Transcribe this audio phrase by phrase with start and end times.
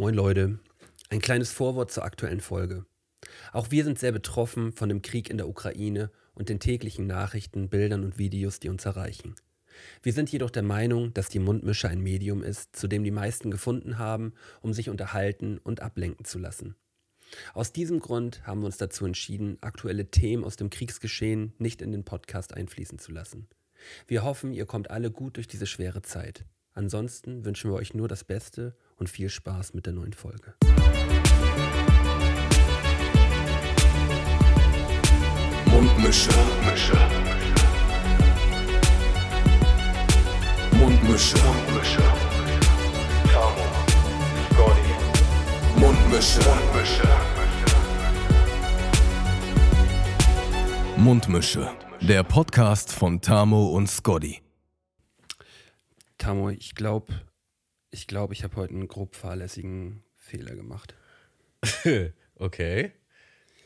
[0.00, 0.58] Moin Leute,
[1.10, 2.86] ein kleines Vorwort zur aktuellen Folge.
[3.52, 7.68] Auch wir sind sehr betroffen von dem Krieg in der Ukraine und den täglichen Nachrichten,
[7.68, 9.34] Bildern und Videos, die uns erreichen.
[10.02, 13.50] Wir sind jedoch der Meinung, dass die Mundmische ein Medium ist, zu dem die meisten
[13.50, 14.32] gefunden haben,
[14.62, 16.76] um sich unterhalten und ablenken zu lassen.
[17.52, 21.92] Aus diesem Grund haben wir uns dazu entschieden, aktuelle Themen aus dem Kriegsgeschehen nicht in
[21.92, 23.48] den Podcast einfließen zu lassen.
[24.06, 26.46] Wir hoffen, ihr kommt alle gut durch diese schwere Zeit.
[26.72, 30.54] Ansonsten wünschen wir euch nur das Beste und viel Spaß mit der neuen Folge.
[35.66, 36.30] Mundmische.
[36.30, 36.96] Mundmische.
[40.72, 41.36] Mundmische.
[41.38, 42.02] Mundmische.
[43.32, 43.66] Tamo.
[44.52, 45.80] Scotty.
[45.80, 46.40] Mundmische.
[46.40, 47.08] Mundmische.
[50.96, 51.70] Mundmische.
[52.00, 54.42] Der Podcast von Tamo und Scotty.
[56.20, 57.14] Tamo, ich glaube,
[57.90, 60.94] ich glaube, ich habe heute einen grob fahrlässigen Fehler gemacht.
[62.36, 62.92] okay.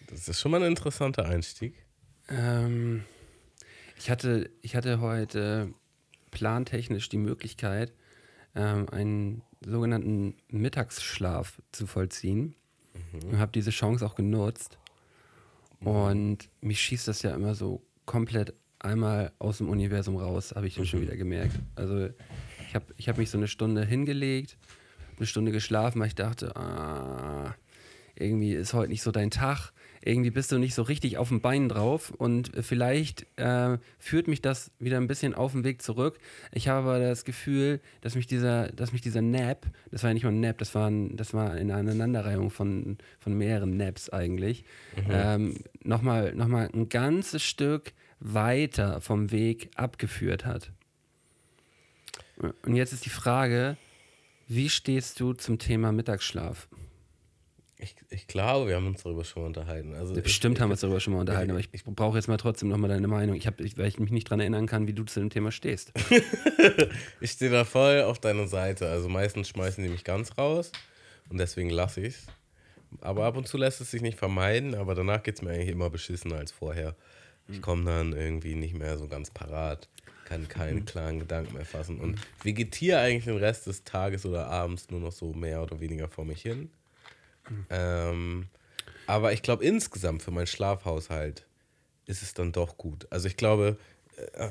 [0.08, 1.84] Das ist schon mal ein interessanter Einstieg.
[2.28, 3.02] Ähm,
[3.98, 5.74] ich, hatte, ich hatte heute
[6.30, 7.92] plantechnisch die Möglichkeit,
[8.54, 12.54] ähm, einen sogenannten Mittagsschlaf zu vollziehen.
[13.12, 13.30] Mhm.
[13.30, 14.78] Und habe diese Chance auch genutzt.
[15.80, 15.86] Mhm.
[15.88, 20.74] Und mich schießt das ja immer so komplett einmal aus dem Universum raus, habe ich
[20.74, 20.88] dann mhm.
[20.88, 21.58] schon wieder gemerkt.
[21.74, 22.10] Also
[22.74, 24.56] ich habe ich hab mich so eine Stunde hingelegt,
[25.16, 27.54] eine Stunde geschlafen, weil ich dachte, ah,
[28.16, 29.72] irgendwie ist heute nicht so dein Tag,
[30.02, 34.42] irgendwie bist du nicht so richtig auf dem Bein drauf und vielleicht äh, führt mich
[34.42, 36.18] das wieder ein bisschen auf den Weg zurück.
[36.52, 40.14] Ich habe aber das Gefühl, dass mich dieser, dass mich dieser Nap, das war ja
[40.14, 44.10] nicht mal ein Nap, das war, ein, das war eine Aneinanderreihung von, von mehreren Naps
[44.10, 44.64] eigentlich,
[44.96, 45.10] mhm.
[45.10, 50.72] ähm, nochmal noch mal ein ganzes Stück weiter vom Weg abgeführt hat.
[52.36, 53.76] Und jetzt ist die Frage,
[54.48, 56.68] wie stehst du zum Thema Mittagsschlaf?
[57.76, 59.94] Ich, ich glaube, wir haben uns darüber schon mal unterhalten.
[59.94, 62.28] Also Bestimmt ich, haben wir uns darüber schon mal unterhalten, aber ich, ich brauche jetzt
[62.28, 63.36] mal trotzdem nochmal deine Meinung.
[63.36, 65.92] Ich hab, weil ich mich nicht daran erinnern kann, wie du zu dem Thema stehst.
[67.20, 68.88] ich stehe da voll auf deiner Seite.
[68.88, 70.72] Also meistens schmeißen die mich ganz raus
[71.28, 72.26] und deswegen lasse ich es.
[73.00, 75.70] Aber ab und zu lässt es sich nicht vermeiden, aber danach geht es mir eigentlich
[75.70, 76.94] immer beschissener als vorher.
[77.48, 79.88] Ich komme dann irgendwie nicht mehr so ganz parat
[80.24, 80.86] kann keinen mhm.
[80.86, 85.12] klaren Gedanken mehr fassen und vegetiere eigentlich den Rest des Tages oder abends nur noch
[85.12, 86.70] so mehr oder weniger vor mich hin.
[87.48, 87.66] Mhm.
[87.70, 88.46] Ähm,
[89.06, 91.44] aber ich glaube, insgesamt für meinen Schlafhaushalt
[92.06, 93.06] ist es dann doch gut.
[93.10, 93.78] Also ich glaube,
[94.36, 94.50] äh,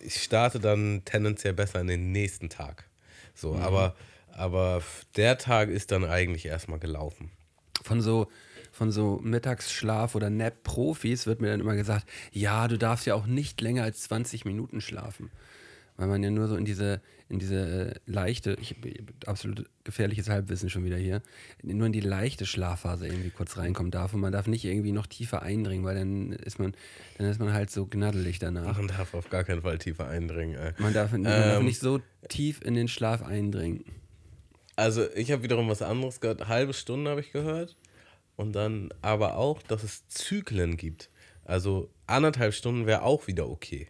[0.00, 2.84] ich starte dann tendenziell besser in den nächsten Tag.
[3.34, 3.62] So, mhm.
[3.62, 3.96] aber,
[4.32, 4.82] aber
[5.16, 7.30] der Tag ist dann eigentlich erstmal gelaufen.
[7.82, 8.28] Von so
[8.78, 13.26] von so Mittagsschlaf- oder Nap-Profis wird mir dann immer gesagt, ja, du darfst ja auch
[13.26, 15.30] nicht länger als 20 Minuten schlafen.
[15.96, 18.76] Weil man ja nur so in diese, in diese äh, leichte, ich,
[19.26, 21.22] absolut gefährliches Halbwissen schon wieder hier,
[21.64, 24.14] nur in die leichte Schlafphase irgendwie kurz reinkommen darf.
[24.14, 26.72] Und man darf nicht irgendwie noch tiefer eindringen, weil dann ist man,
[27.18, 28.76] dann ist man halt so gnaddelig danach.
[28.76, 30.56] Man darf auf gar keinen Fall tiefer eindringen.
[30.56, 30.72] Ey.
[30.78, 33.84] Man, darf, man ähm, darf nicht so tief in den Schlaf eindringen.
[34.76, 36.46] Also ich habe wiederum was anderes gehört.
[36.46, 37.74] Halbe Stunde habe ich gehört.
[38.38, 41.10] Und dann aber auch, dass es Zyklen gibt.
[41.44, 43.88] Also anderthalb Stunden wäre auch wieder okay.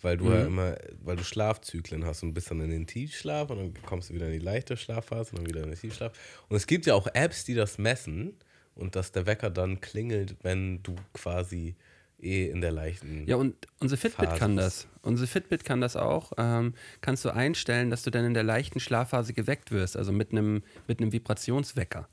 [0.00, 0.32] Weil du mhm.
[0.32, 4.08] ja immer, weil du Schlafzyklen hast und bist dann in den Tiefschlaf und dann kommst
[4.08, 6.12] du wieder in die leichte Schlafphase und dann wieder in den Tiefschlaf.
[6.48, 8.36] Und es gibt ja auch Apps, die das messen
[8.76, 11.74] und dass der Wecker dann klingelt, wenn du quasi
[12.20, 13.26] eh in der leichten.
[13.26, 14.86] Ja, und unsere Fitbit Phase kann das.
[15.02, 16.30] Unsere Fitbit kann das auch.
[16.38, 20.30] Ähm, kannst du einstellen, dass du dann in der leichten Schlafphase geweckt wirst, also mit
[20.30, 22.08] einem mit einem Vibrationswecker.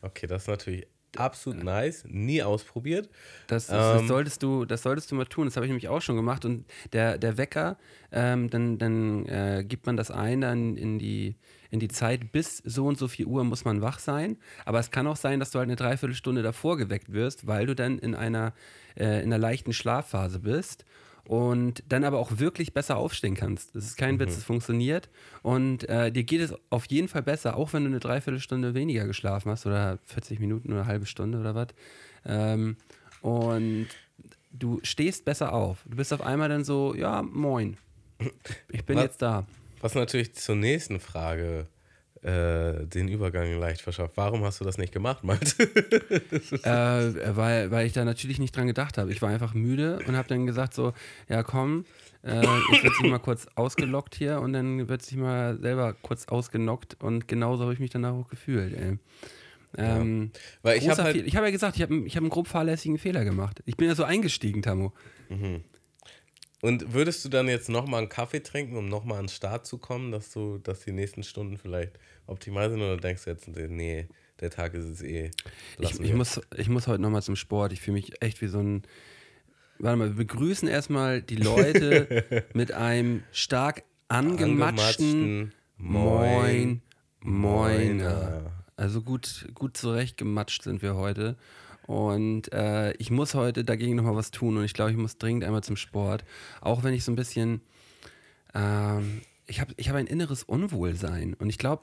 [0.00, 0.86] Okay, das ist natürlich
[1.18, 3.08] absolut nice, nie ausprobiert.
[3.46, 5.46] Das, das, ähm, solltest du, das solltest du mal tun.
[5.46, 6.44] Das habe ich nämlich auch schon gemacht.
[6.44, 7.76] Und der, der Wecker,
[8.12, 11.36] ähm, dann, dann äh, gibt man das ein dann in die,
[11.70, 14.36] in die Zeit, bis so und so viel Uhr muss man wach sein.
[14.64, 17.74] Aber es kann auch sein, dass du halt eine Dreiviertelstunde davor geweckt wirst, weil du
[17.74, 18.52] dann in einer,
[18.96, 20.84] äh, in einer leichten Schlafphase bist
[21.26, 23.74] und dann aber auch wirklich besser aufstehen kannst.
[23.74, 24.20] Das ist kein mhm.
[24.20, 25.08] Witz, es funktioniert
[25.42, 29.06] und äh, dir geht es auf jeden Fall besser, auch wenn du eine Dreiviertelstunde weniger
[29.06, 31.68] geschlafen hast oder 40 Minuten oder eine halbe Stunde oder was.
[32.26, 32.76] Ähm,
[33.22, 33.88] und
[34.52, 35.84] du stehst besser auf.
[35.86, 37.76] Du bist auf einmal dann so, ja, moin,
[38.70, 39.46] ich bin was, jetzt da.
[39.80, 41.66] Was natürlich zur nächsten Frage
[42.24, 44.16] äh, den Übergang leicht verschafft.
[44.16, 45.62] Warum hast du das nicht gemacht, Malte?
[46.64, 49.12] äh, weil, weil ich da natürlich nicht dran gedacht habe.
[49.12, 50.94] Ich war einfach müde und habe dann gesagt so,
[51.28, 51.84] ja komm,
[52.22, 52.40] äh,
[52.72, 56.96] jetzt wird sich mal kurz ausgelockt hier und dann wird sich mal selber kurz ausgenockt
[57.02, 58.98] und genauso habe ich mich danach auch gefühlt, ey.
[59.76, 60.40] Ähm, ja.
[60.62, 62.96] Weil ich habe halt ich habe ja gesagt, ich habe ich hab einen grob fahrlässigen
[62.96, 63.62] Fehler gemacht.
[63.66, 64.94] Ich bin ja so eingestiegen, Tamo.
[65.28, 65.64] Mhm.
[66.62, 69.76] Und würdest du dann jetzt nochmal einen Kaffee trinken, um nochmal an den Start zu
[69.76, 74.08] kommen, dass du, dass die nächsten Stunden vielleicht optimal sind oder denkst du jetzt, nee,
[74.40, 75.30] der Tag ist es eh.
[75.78, 77.72] Ich, ich, muss, ich muss heute nochmal zum Sport.
[77.72, 78.82] Ich fühle mich echt wie so ein.
[79.78, 86.82] Warte mal, wir begrüßen erstmal die Leute mit einem stark angematschten, Moin,
[87.20, 88.52] Moiner.
[88.76, 91.36] Also gut, gut zurechtgematscht sind wir heute.
[91.86, 95.44] Und äh, ich muss heute dagegen nochmal was tun und ich glaube, ich muss dringend
[95.44, 96.24] einmal zum Sport.
[96.60, 97.60] Auch wenn ich so ein bisschen,
[98.54, 101.82] ähm, ich habe ich hab ein inneres Unwohlsein und ich glaube,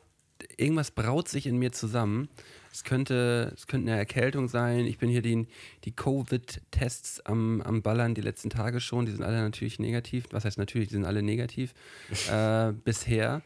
[0.57, 2.29] irgendwas braut sich in mir zusammen.
[2.71, 4.85] Es könnte, es könnte eine Erkältung sein.
[4.85, 5.47] Ich bin hier die,
[5.83, 9.05] die Covid-Tests am, am Ballern die letzten Tage schon.
[9.05, 10.25] Die sind alle natürlich negativ.
[10.31, 10.87] Was heißt natürlich?
[10.87, 11.73] Die sind alle negativ
[12.31, 13.41] äh, bisher.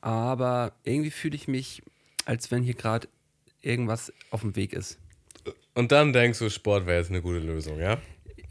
[0.00, 1.82] Aber irgendwie fühle ich mich,
[2.24, 3.08] als wenn hier gerade
[3.60, 4.98] irgendwas auf dem Weg ist.
[5.74, 7.98] Und dann denkst du, Sport wäre jetzt eine gute Lösung, ja?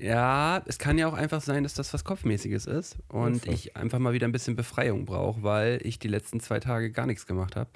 [0.04, 4.00] Ja, es kann ja auch einfach sein, dass das was Kopfmäßiges ist und ich einfach
[4.00, 7.56] mal wieder ein bisschen Befreiung brauche, weil ich die letzten zwei Tage gar nichts gemacht
[7.56, 7.70] habe.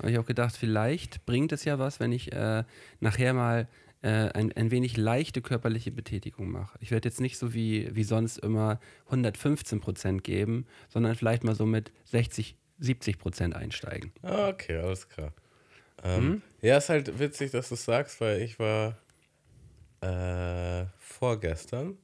[0.00, 2.64] Und ich auch gedacht, vielleicht bringt es ja was, wenn ich äh,
[3.00, 3.68] nachher mal
[4.00, 6.78] äh, ein, ein wenig leichte körperliche Betätigung mache.
[6.80, 11.54] Ich werde jetzt nicht so wie, wie sonst immer 115 Prozent geben, sondern vielleicht mal
[11.54, 14.12] so mit 60, 70 Prozent einsteigen.
[14.22, 15.34] Okay, alles klar.
[16.02, 16.42] Ähm, hm?
[16.62, 18.96] Ja, ist halt witzig, dass du es sagst, weil ich war
[20.00, 21.96] äh, vorgestern,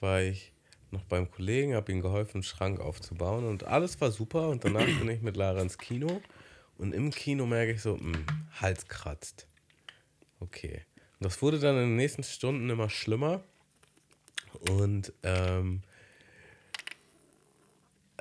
[0.00, 0.52] war ich
[0.90, 4.86] noch beim Kollegen, habe ihm geholfen, einen Schrank aufzubauen und alles war super und danach
[4.86, 6.22] bin ich mit Lara ins Kino
[6.78, 8.26] und im Kino merke ich so, mh, hm,
[8.60, 9.46] Hals kratzt.
[10.40, 10.84] Okay.
[11.18, 13.42] Und das wurde dann in den nächsten Stunden immer schlimmer
[14.70, 15.82] und ähm,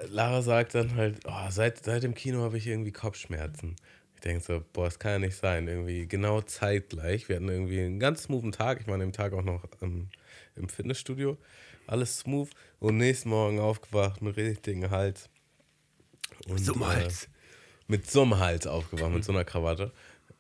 [0.10, 3.76] Lara sagt dann halt, oh, seit, seit dem Kino habe ich irgendwie Kopfschmerzen.
[4.18, 5.68] Ich denke so, boah, das kann ja nicht sein.
[5.68, 7.30] Irgendwie genau zeitgleich.
[7.30, 8.82] Wir hatten irgendwie einen ganz smoothen Tag.
[8.82, 10.10] Ich war an dem Tag auch noch im,
[10.56, 11.38] im Fitnessstudio.
[11.86, 12.50] Alles smooth.
[12.80, 15.30] Und nächsten Morgen aufgewacht mit richtigen Hals.
[16.48, 17.26] Und, so einem Hals.
[17.26, 17.28] Äh,
[17.86, 19.92] mit so einem Hals aufgewacht, mit so einer Krawatte.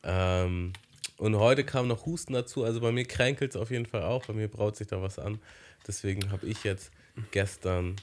[0.01, 0.73] Ähm,
[1.17, 2.63] und heute kam noch Husten dazu.
[2.63, 4.25] Also bei mir kränkelt es auf jeden Fall auch.
[4.25, 5.39] Bei mir braut sich da was an.
[5.85, 6.91] Deswegen habe ich jetzt
[7.29, 7.95] gestern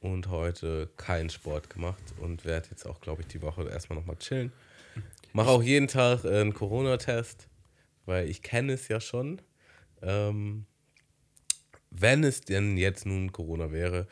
[0.00, 4.16] und heute keinen Sport gemacht und werde jetzt auch, glaube ich, die Woche erstmal nochmal
[4.16, 4.52] chillen.
[5.32, 7.48] Mache auch jeden Tag einen Corona-Test,
[8.06, 9.40] weil ich kenne es ja schon.
[10.02, 10.66] Ähm,
[11.90, 14.06] wenn es denn jetzt nun Corona wäre,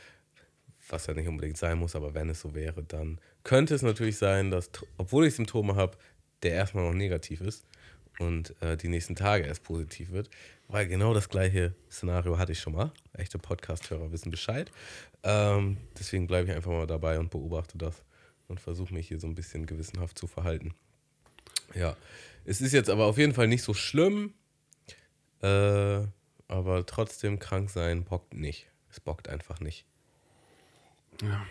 [0.88, 4.18] was ja nicht unbedingt sein muss, aber wenn es so wäre, dann könnte es natürlich
[4.18, 5.96] sein, dass, obwohl ich Symptome habe,
[6.42, 7.64] der erstmal noch negativ ist
[8.18, 10.30] und äh, die nächsten Tage erst positiv wird.
[10.68, 12.92] Weil genau das gleiche Szenario hatte ich schon mal.
[13.12, 14.70] Echte Podcast-Hörer wissen Bescheid.
[15.22, 18.02] Ähm, deswegen bleibe ich einfach mal dabei und beobachte das
[18.48, 20.74] und versuche mich hier so ein bisschen gewissenhaft zu verhalten.
[21.74, 21.96] Ja,
[22.44, 24.34] es ist jetzt aber auf jeden Fall nicht so schlimm,
[25.42, 26.00] äh,
[26.48, 28.66] aber trotzdem krank sein bockt nicht.
[28.90, 29.84] Es bockt einfach nicht.
[31.22, 31.46] Ja.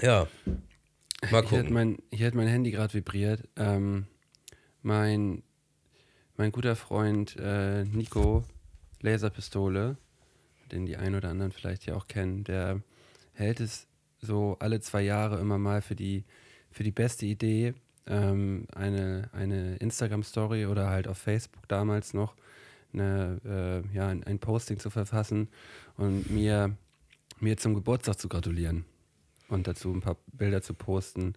[0.00, 0.28] Ja.
[1.30, 1.48] Mal gucken.
[1.48, 3.46] Hier hat mein, hier hat mein Handy gerade vibriert.
[3.56, 4.06] Ähm,
[4.82, 5.42] mein,
[6.36, 8.44] mein guter Freund äh, Nico
[9.00, 9.98] Laserpistole,
[10.72, 12.82] den die einen oder anderen vielleicht ja auch kennen, der
[13.32, 13.86] hält es
[14.20, 16.24] so alle zwei Jahre immer mal für die,
[16.70, 17.74] für die beste Idee,
[18.06, 22.34] ähm, eine, eine Instagram-Story oder halt auf Facebook damals noch
[22.92, 23.40] eine,
[23.92, 25.48] äh, ja, ein, ein, Posting zu verfassen
[25.96, 26.76] und mir,
[27.38, 28.84] mir zum Geburtstag zu gratulieren
[29.48, 31.34] und dazu ein paar Bilder zu posten.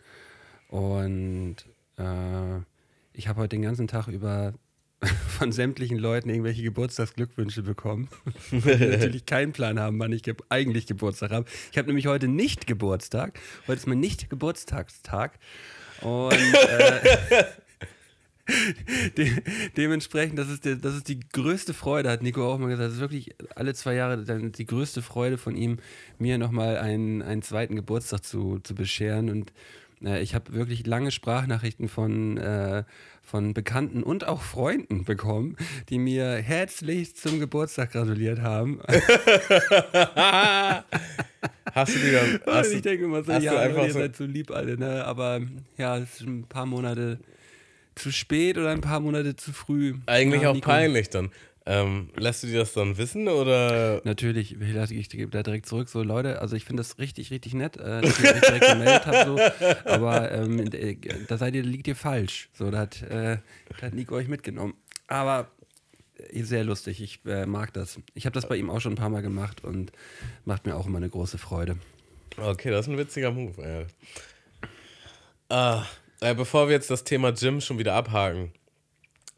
[0.70, 1.58] Und
[1.98, 2.58] äh,
[3.14, 4.54] ich habe heute den ganzen Tag über
[5.28, 8.10] von sämtlichen Leuten irgendwelche Geburtstagsglückwünsche bekommen.
[8.52, 11.46] natürlich keinen Plan haben, wann ich ge eigentlich Geburtstag habe.
[11.72, 13.40] Ich habe nämlich heute nicht Geburtstag.
[13.68, 15.40] Heute ist mein Nicht-Geburtstagstag.
[16.04, 17.44] Und äh,
[19.18, 19.32] de
[19.78, 22.88] dementsprechend, das ist, der, das ist die größte Freude, hat Nico auch mal gesagt.
[22.88, 25.78] Das ist wirklich alle zwei Jahre dann die größte Freude von ihm,
[26.20, 29.30] mir nochmal einen, einen zweiten Geburtstag zu, zu bescheren.
[29.30, 29.54] Und
[30.06, 32.84] ich habe wirklich lange Sprachnachrichten von, äh,
[33.22, 35.56] von Bekannten und auch Freunden bekommen,
[35.90, 38.80] die mir herzlich zum Geburtstag gratuliert haben.
[41.74, 42.40] Hast du die dann.
[42.46, 45.06] Hast ich denke immer so, ja, ihr so seid so lieb alle, ne?
[45.06, 45.42] Aber
[45.78, 47.20] ja, es ist ein paar Monate
[47.96, 49.96] zu spät oder ein paar Monate zu früh.
[50.06, 50.70] Eigentlich ja, auch Nico.
[50.70, 51.32] peinlich dann.
[51.66, 54.02] Ähm, lässt du dir das dann wissen oder?
[54.04, 55.88] Natürlich, ich gebe da direkt zurück.
[55.88, 59.06] So, Leute, also ich finde das richtig, richtig nett, äh, dass ihr euch direkt gemeldet
[59.06, 59.28] habt.
[59.28, 59.40] So,
[59.90, 62.50] aber ähm, äh, da seid ihr, liegt ihr falsch.
[62.54, 63.38] So, da hat, äh,
[63.80, 64.74] da hat Nico euch mitgenommen.
[65.08, 65.52] Aber
[66.18, 67.98] äh, sehr lustig, ich äh, mag das.
[68.14, 69.94] Ich habe das bei ihm auch schon ein paar Mal gemacht und
[70.44, 71.78] macht mir auch immer eine große Freude.
[72.36, 73.86] Okay, das ist ein witziger Move, ey.
[75.48, 75.86] Ah,
[76.20, 78.52] äh, bevor wir jetzt das Thema Gym schon wieder abhaken,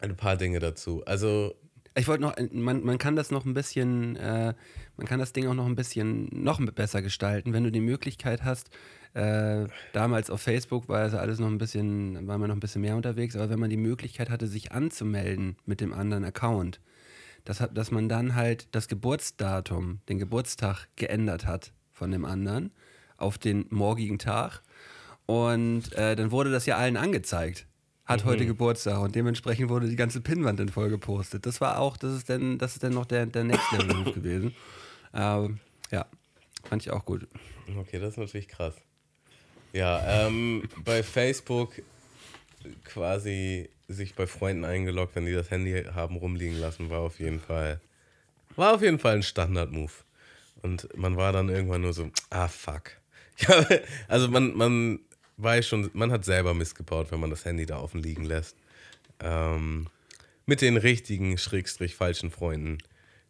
[0.00, 1.04] ein paar Dinge dazu.
[1.04, 1.54] Also
[1.98, 4.52] Ich wollte noch, man, man kann das noch ein bisschen, äh,
[4.98, 8.44] man kann das Ding auch noch ein bisschen noch besser gestalten, wenn du die Möglichkeit
[8.44, 8.68] hast.
[9.14, 12.82] Äh, damals auf Facebook war also alles noch ein bisschen, war man noch ein bisschen
[12.82, 16.82] mehr unterwegs, aber wenn man die Möglichkeit hatte, sich anzumelden mit dem anderen Account,
[17.46, 22.72] dass, dass man dann halt das Geburtsdatum, den Geburtstag geändert hat von dem anderen
[23.16, 24.60] auf den morgigen Tag.
[25.24, 27.66] Und äh, dann wurde das ja allen angezeigt.
[28.06, 31.44] Hat heute Geburtstag und dementsprechend wurde die ganze Pinnwand dann voll gepostet.
[31.44, 34.12] Das war auch, das ist dann, das ist dann noch der, der Next Level Move
[34.12, 34.54] gewesen.
[35.12, 35.58] Ähm,
[35.90, 36.06] ja,
[36.68, 37.26] fand ich auch gut.
[37.76, 38.74] Okay, das ist natürlich krass.
[39.72, 41.82] Ja, ähm, bei Facebook
[42.84, 47.40] quasi sich bei Freunden eingeloggt, wenn die das Handy haben rumliegen lassen, war auf jeden
[47.40, 47.80] Fall,
[48.56, 49.92] war auf jeden Fall ein Standard-Move.
[50.62, 52.92] Und man war dann irgendwann nur so, ah fuck.
[53.38, 53.66] Ja,
[54.08, 55.00] also man, man
[55.36, 58.56] weiß schon, man hat selber missgebaut, wenn man das Handy da offen liegen lässt.
[59.20, 59.86] Ähm,
[60.46, 62.78] mit den richtigen, schrägstrich falschen Freunden,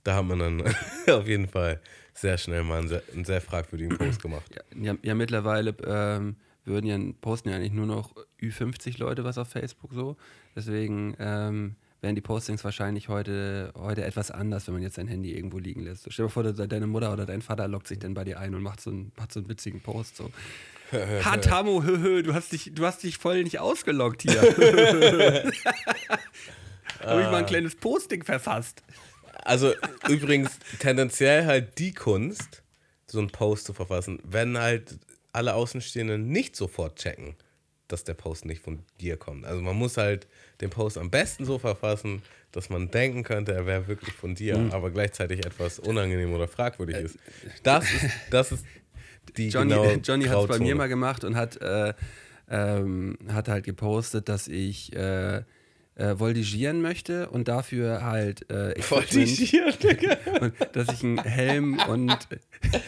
[0.05, 0.63] da hat man dann
[1.09, 1.81] auf jeden Fall
[2.15, 4.45] sehr schnell mal einen sehr, einen sehr fragwürdigen Post gemacht.
[4.75, 9.49] Ja, ja, mittlerweile ähm, würden ja, posten ja eigentlich nur noch Ü50 Leute was auf
[9.49, 10.17] Facebook so.
[10.55, 15.35] Deswegen ähm, wären die Postings wahrscheinlich heute, heute etwas anders, wenn man jetzt sein Handy
[15.35, 16.03] irgendwo liegen lässt.
[16.05, 18.39] So, stell dir vor, de- deine Mutter oder dein Vater lockt sich dann bei dir
[18.39, 20.17] ein und macht so einen, macht so einen witzigen Post.
[20.17, 20.31] So.
[21.25, 24.41] ha, Tamo, hö, hö, du hast, dich, du hast dich voll nicht ausgeloggt hier.
[27.01, 28.83] Habe ich mal ein kleines Posting verfasst.
[29.45, 29.75] Also
[30.09, 32.63] übrigens tendenziell halt die Kunst,
[33.07, 34.99] so einen Post zu verfassen, wenn halt
[35.33, 37.37] alle Außenstehenden nicht sofort checken,
[37.89, 39.45] dass der Post nicht von dir kommt.
[39.45, 40.27] Also man muss halt
[40.61, 44.57] den Post am besten so verfassen, dass man denken könnte, er wäre wirklich von dir,
[44.57, 44.73] Mhm.
[44.73, 47.19] aber gleichzeitig etwas unangenehm oder fragwürdig ist.
[47.63, 48.65] Das ist, das ist
[49.37, 51.95] die Johnny, genaue Johnny hat es bei mir mal gemacht und hat, äh,
[52.49, 55.43] ähm, hat halt gepostet, dass ich äh,
[55.97, 59.73] äh, voltigieren möchte und dafür halt äh, Voltigieren,
[60.41, 62.11] und dass ich einen Helm und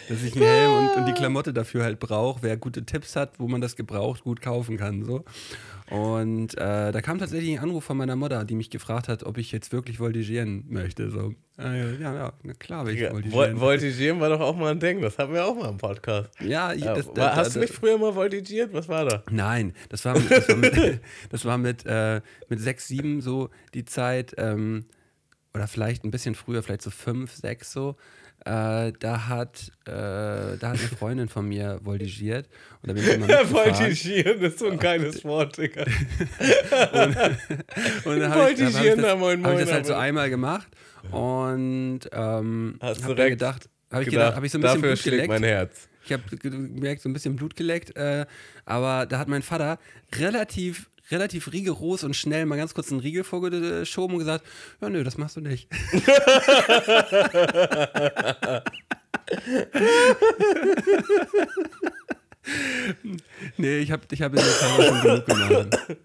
[0.09, 3.39] dass ich einen Helm und, und die Klamotte dafür halt brauche, wer gute Tipps hat,
[3.39, 5.05] wo man das gebraucht gut kaufen kann.
[5.05, 5.25] So.
[5.91, 9.39] Und äh, da kam tatsächlich ein Anruf von meiner Mutter, die mich gefragt hat, ob
[9.39, 11.11] ich jetzt wirklich voltigieren möchte.
[11.11, 11.33] So.
[11.59, 13.57] Äh, ja, ja, klar will ich Ja, voltigieren.
[13.57, 16.31] Vol- Voltigieren war doch auch mal ein Ding, das hatten wir auch mal im Podcast.
[16.41, 18.73] ja, ich, das, war, da- hast du da- nicht früher mal voltigiert?
[18.75, 19.23] Was war da?
[19.31, 23.49] Nein, das war mit, das war mit, das war mit, äh, mit sechs, sieben so
[23.75, 24.85] die Zeit, ähm,
[25.55, 27.97] oder vielleicht ein bisschen früher, vielleicht so fünf, sechs so.
[28.45, 32.49] Äh, da hat, äh, da hat eine Freundin von mir voltigiert
[32.83, 33.27] und da bin ich immer.
[33.51, 35.83] Voltigieren ist so ein geiles Wort, Digga.
[38.05, 39.95] Und dann habe ich, hab ich, das, na, moin, hab ich moin, das halt so
[39.95, 40.69] einmal gemacht
[41.11, 45.29] und ähm, habe gedacht, habe ich gedacht, habe ich so ein bisschen Blut geleckt.
[45.29, 45.89] mein Herz.
[46.05, 48.27] Ich habe gemerkt, so ein bisschen Blut geleckt, äh,
[48.65, 49.79] aber da hat mein Vater
[50.17, 54.45] relativ, relativ rigoros und schnell mal ganz kurz einen Riegel vorgeschoben und gesagt,
[54.81, 55.69] ja nö, das machst du nicht.
[63.57, 65.97] nee, ich habe ich hab in der Zeit schon genug gemacht.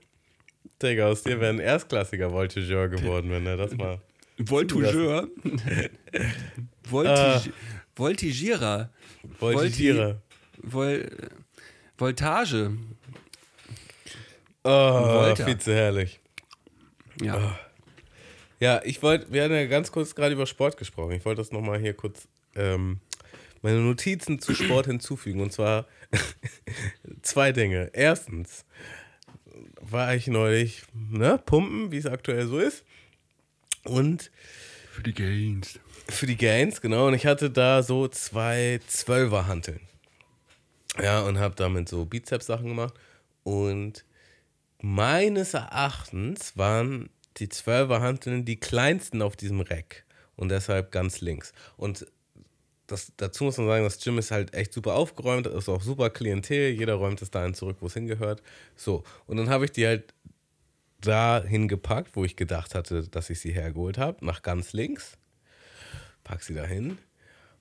[0.81, 3.99] Digga, aus dir wäre ein erstklassiger Voltigeur geworden, wenn er das mal.
[4.37, 5.27] Voltigeur.
[6.83, 7.51] Voltig
[7.95, 8.89] Voltigierer.
[9.39, 10.21] Voltigierer.
[10.61, 11.09] Vol
[11.97, 12.71] Voltage.
[14.63, 16.19] Oh, viel zu herrlich.
[17.21, 17.57] Ja.
[18.59, 21.11] Ja, ich wollte, wir hatten ja ganz kurz gerade über Sport gesprochen.
[21.11, 22.99] Ich wollte das nochmal hier kurz ähm,
[23.61, 25.41] meine Notizen zu Sport hinzufügen.
[25.41, 25.85] Und zwar
[27.21, 27.89] zwei Dinge.
[27.93, 28.65] Erstens
[29.81, 32.85] war ich neulich, ne, pumpen, wie es aktuell so ist.
[33.83, 34.31] Und
[34.91, 35.77] Für die Gains.
[36.07, 37.07] für die Gains, genau.
[37.07, 39.81] Und ich hatte da so zwei Zwölferhanteln.
[41.01, 42.93] Ja, und habe damit so Bizeps-Sachen gemacht.
[43.43, 44.05] Und
[44.83, 50.03] meines Erachtens waren die Zwölferhanteln die kleinsten auf diesem Rack.
[50.35, 51.53] Und deshalb ganz links.
[51.77, 52.05] Und
[52.87, 56.09] das, dazu muss man sagen, das Gym ist halt echt super aufgeräumt, ist auch super
[56.09, 58.43] Klientel, jeder räumt es dahin zurück, wo es hingehört.
[58.75, 60.13] So, und dann habe ich die halt
[60.99, 65.17] da hingepackt, wo ich gedacht hatte, dass ich sie hergeholt habe, nach ganz links.
[66.25, 66.97] Pack sie da hin.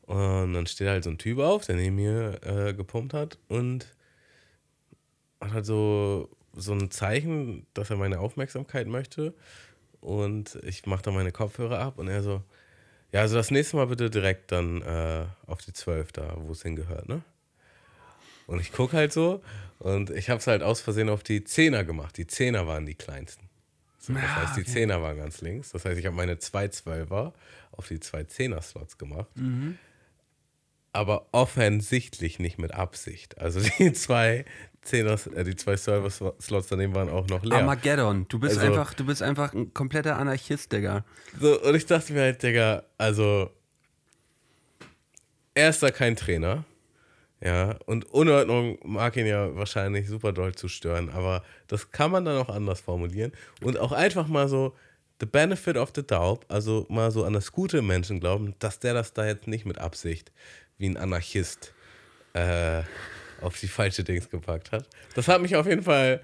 [0.03, 3.87] Und dann steht halt so ein Typ auf, der neben mir äh, gepumpt hat und
[5.41, 9.35] hat halt so, so ein Zeichen, dass er meine Aufmerksamkeit möchte.
[10.01, 12.43] Und ich mache dann meine Kopfhörer ab und er so,
[13.13, 16.63] ja, also das nächste Mal bitte direkt dann äh, auf die 12 da, wo es
[16.63, 17.23] hingehört, ne?
[18.49, 19.43] Und ich gucke halt so
[19.79, 22.17] und ich habe es halt aus Versehen auf die Zehner gemacht.
[22.17, 23.49] Die Zehner waren die kleinsten.
[23.99, 24.71] So, das Ah, heißt, die okay.
[24.73, 25.71] Zehner waren ganz links.
[25.71, 27.33] Das heißt, ich habe meine zwei Zwölfer
[27.71, 29.29] auf die zwei Zehner-Slots gemacht.
[30.93, 33.39] Aber offensichtlich nicht mit Absicht.
[33.39, 34.45] Also die zwei
[34.83, 37.59] Zehner, äh, die zwei Server-Slots daneben waren auch noch leer.
[37.59, 38.27] Armageddon.
[38.29, 41.05] Du bist, Also- einfach, du bist einfach ein kompletter Anarchist, Digga.
[41.41, 43.51] So, und ich dachte mir halt, Digga, also
[45.55, 46.65] er ist da kein Trainer.
[47.45, 52.25] Ja, und Unordnung mag ihn ja wahrscheinlich super doll zu stören, aber das kann man
[52.25, 53.33] dann auch anders formulieren.
[53.63, 54.77] Und auch einfach mal so
[55.19, 58.95] the benefit of the doubt, also mal so an das Gute Menschen glauben, dass der
[58.95, 60.31] das da jetzt nicht mit Absicht
[60.79, 61.73] wie ein Anarchist
[62.35, 62.83] äh,
[63.43, 64.87] auf die falsche Dings gepackt hat.
[65.15, 66.23] Das hat mich auf jeden Fall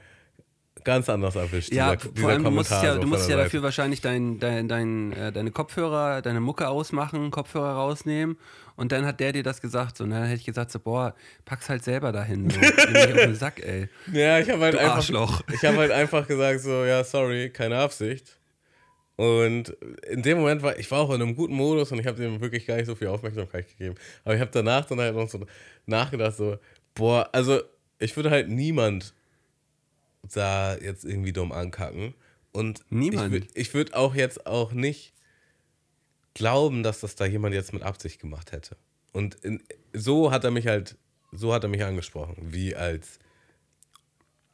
[0.85, 1.73] ganz anders erwischt.
[1.73, 3.45] Ja, dieser, vor allem, du musst ja, so du musst ja Seite.
[3.45, 8.39] dafür wahrscheinlich dein, dein, dein, äh, deine Kopfhörer, deine Mucke ausmachen, Kopfhörer rausnehmen
[8.77, 9.97] und dann hat der dir das gesagt.
[9.97, 12.49] So, und dann hätte ich gesagt, so, boah, pack's halt selber dahin.
[12.49, 12.61] So.
[12.61, 13.89] Den Sack, ey.
[14.13, 18.39] Ja, ich habe halt einfach, ich habe halt einfach gesagt so, ja, sorry, keine Absicht.
[19.17, 19.71] Und
[20.09, 22.41] in dem Moment war ich war auch in einem guten Modus und ich habe dem
[22.41, 23.97] wirklich gar nicht so viel Aufmerksamkeit gegeben.
[24.25, 25.45] Aber ich habe danach dann halt noch so
[25.87, 26.57] nachgedacht so,
[26.99, 27.62] boah, also
[27.99, 29.14] ich würde halt niemand
[30.35, 32.14] da jetzt irgendwie dumm ankacken
[32.52, 33.35] und Niemand?
[33.35, 35.14] ich, ich würde auch jetzt auch nicht
[36.35, 38.76] glauben, dass das da jemand jetzt mit Absicht gemacht hätte.
[39.12, 39.62] Und in,
[39.93, 40.97] so hat er mich halt,
[41.33, 43.19] so hat er mich angesprochen, wie als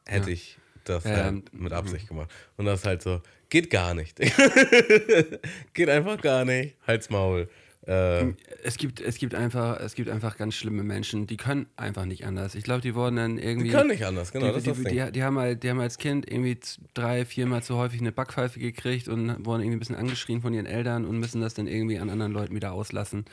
[0.05, 0.33] hätte Ja.
[0.33, 2.31] ich das Ja, halt mit Absicht gemacht.
[2.57, 4.19] Und das ist halt so, geht gar nicht.
[5.73, 6.75] geht einfach gar nicht.
[6.85, 7.49] Halt's Maul.
[7.87, 12.05] Äh, Es gibt, es, gibt einfach, es gibt einfach ganz schlimme Menschen, die können einfach
[12.05, 12.55] nicht anders.
[12.55, 13.69] Ich glaube, die wurden dann irgendwie.
[13.69, 14.57] die können nicht anders, genau.
[14.57, 16.57] die, die, die, die, haben halt, die haben als Kind irgendwie
[16.95, 20.65] drei, viermal zu häufig eine Backpfeife gekriegt und wurden irgendwie ein bisschen angeschrien von ihren
[20.65, 23.25] Eltern und müssen das dann irgendwie an anderen Leuten wieder auslassen,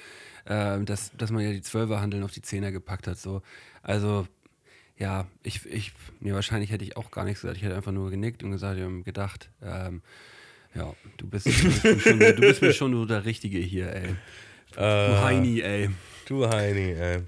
[0.45, 3.19] äh, dass, dass man ja die Zwölferhandeln auf die Zehner gepackt hat.
[3.19, 3.41] So.
[3.83, 4.27] Also,
[4.99, 7.57] ja, ich, ich, nee, wahrscheinlich hätte ich auch gar nichts gesagt.
[7.57, 10.03] Ich hätte einfach nur genickt und gesagt, ja, gedacht, ähm,
[10.75, 13.93] ja, du bist, du, bist mir schon, du bist mir schon so der Richtige hier,
[13.95, 14.15] ey.
[14.73, 15.91] Du Äh, Heini, ey.
[16.27, 17.23] Du Heini, ey.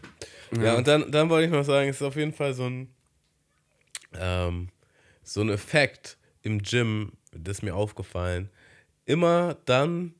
[0.63, 2.89] Ja, und dann, dann wollte ich noch sagen, es ist auf jeden Fall so ein,
[4.15, 4.69] ähm,
[5.23, 8.51] so ein Effekt im Gym, das ist mir aufgefallen.
[9.05, 10.15] Immer dann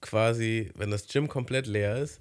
[0.00, 2.20] quasi, wenn das Gym komplett leer ist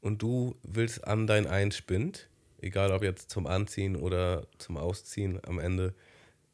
[0.00, 2.28] und du willst an dein Einspind,
[2.60, 5.94] egal ob jetzt zum Anziehen oder zum Ausziehen am Ende,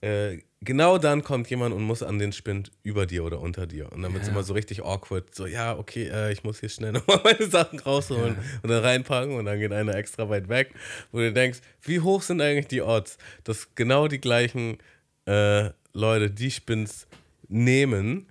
[0.02, 3.90] äh, genau dann kommt jemand und muss an den Spind über dir oder unter dir.
[3.92, 4.34] Und dann wird es Ja.
[4.34, 5.34] immer so richtig awkward.
[5.34, 9.34] So, ja, okay, äh, ich muss hier schnell nochmal meine Sachen rausholen und dann reinpacken
[9.36, 10.74] und dann geht einer extra weit weg,
[11.12, 14.78] wo du denkst, wie hoch sind eigentlich die Odds, dass genau die gleichen
[15.26, 17.06] äh, Leute die Spins
[17.48, 18.26] nehmen,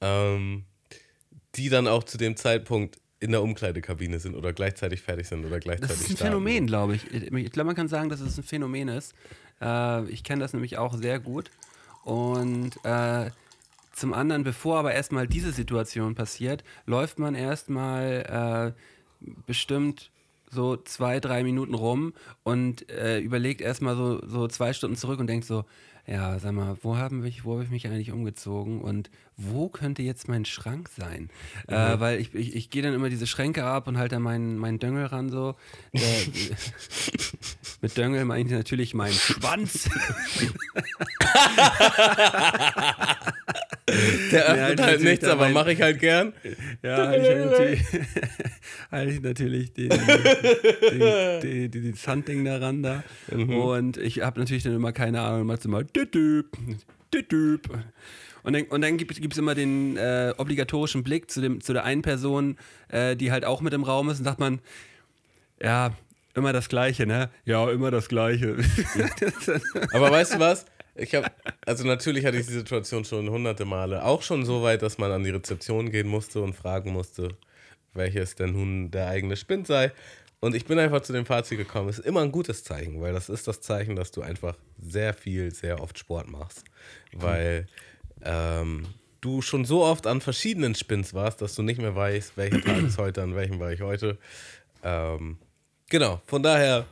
[0.00, 0.64] ähm,
[1.54, 5.58] die dann auch zu dem Zeitpunkt in der Umkleidekabine sind oder gleichzeitig fertig sind oder
[5.58, 6.32] gleichzeitig Das ist ein starten.
[6.34, 7.10] Phänomen, glaube ich.
[7.14, 9.14] Ich glaube, man kann sagen, dass es ein Phänomen ist.
[9.60, 11.50] Äh, ich kenne das nämlich auch sehr gut.
[12.04, 13.30] Und äh,
[13.92, 20.10] zum anderen, bevor aber erstmal diese Situation passiert, läuft man erstmal äh, bestimmt
[20.50, 22.12] so zwei, drei Minuten rum
[22.42, 25.64] und äh, überlegt erstmal so, so zwei Stunden zurück und denkt so,
[26.06, 30.02] ja, sag mal, wo habe ich, wo hab ich mich eigentlich umgezogen und wo könnte
[30.02, 31.30] jetzt mein Schrank sein?
[31.66, 34.58] Äh, weil ich, ich, ich gehe dann immer diese Schränke ab und halte da meinen,
[34.58, 35.54] meinen Döngel ran so.
[35.92, 36.02] Der,
[37.80, 39.88] mit Döngel meine ich natürlich meinen Schwanz.
[44.32, 46.32] Der öffnet halt natürlich nichts, aber mache ich halt gern.
[46.82, 47.28] Ja, halte ich
[48.90, 53.04] halt natürlich, den, den, den, den, Sandding daran da.
[53.30, 56.56] Und ich habe natürlich dann immer keine Ahnung, machst immer düdüb,
[57.12, 57.68] düdüb.
[58.42, 61.84] Und dann, und dann gibt es immer den äh, obligatorischen Blick zu, dem, zu der
[61.84, 62.56] einen Person,
[62.88, 64.60] äh, die halt auch mit im Raum ist und sagt man,
[65.62, 65.92] ja,
[66.34, 67.30] immer das Gleiche, ne?
[67.46, 68.56] Ja, immer das Gleiche.
[69.92, 70.66] Aber weißt du was?
[70.96, 71.26] Ich habe,
[71.66, 74.04] also natürlich hatte ich die Situation schon hunderte Male.
[74.04, 77.36] Auch schon so weit, dass man an die Rezeption gehen musste und fragen musste,
[77.94, 79.92] welches denn nun der eigene Spind sei.
[80.40, 83.14] Und ich bin einfach zu dem Fazit gekommen, es ist immer ein gutes Zeichen, weil
[83.14, 86.64] das ist das Zeichen, dass du einfach sehr viel, sehr oft Sport machst.
[87.12, 87.66] Weil
[88.22, 88.86] ähm,
[89.22, 92.82] du schon so oft an verschiedenen Spins warst, dass du nicht mehr weißt, welcher Tag
[92.82, 94.18] ist heute, an welchem war ich heute.
[94.82, 95.38] Ähm,
[95.88, 96.84] genau, von daher,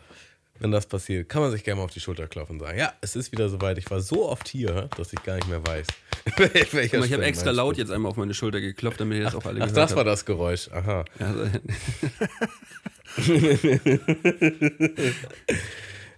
[0.63, 2.93] wenn das passiert, kann man sich gerne mal auf die Schulter klopfen und sagen, ja,
[3.01, 3.79] es ist wieder soweit.
[3.79, 5.89] Ich war so oft hier, dass ich gar nicht mehr weiß.
[6.55, 9.61] ich habe extra laut jetzt einmal auf meine Schulter geklopft, damit ihr das auch alle
[9.61, 10.71] Ach, gehört das war das Geräusch.
[10.71, 11.05] Aha.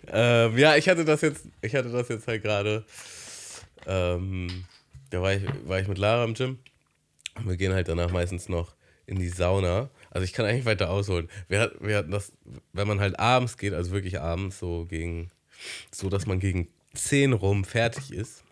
[0.07, 2.85] Ähm, ja, ich hatte das jetzt, ich hatte das jetzt halt gerade.
[3.87, 4.65] Ähm,
[5.09, 6.59] da war ich, war ich mit Lara im Gym.
[7.37, 8.75] Und wir gehen halt danach meistens noch
[9.07, 9.89] in die Sauna.
[10.15, 11.29] Also ich kann eigentlich weiter ausholen.
[11.49, 12.33] Wir, wir hatten das,
[12.73, 15.29] wenn man halt abends geht, also wirklich abends, so gegen,
[15.91, 18.45] so dass man gegen 10 rum fertig ist,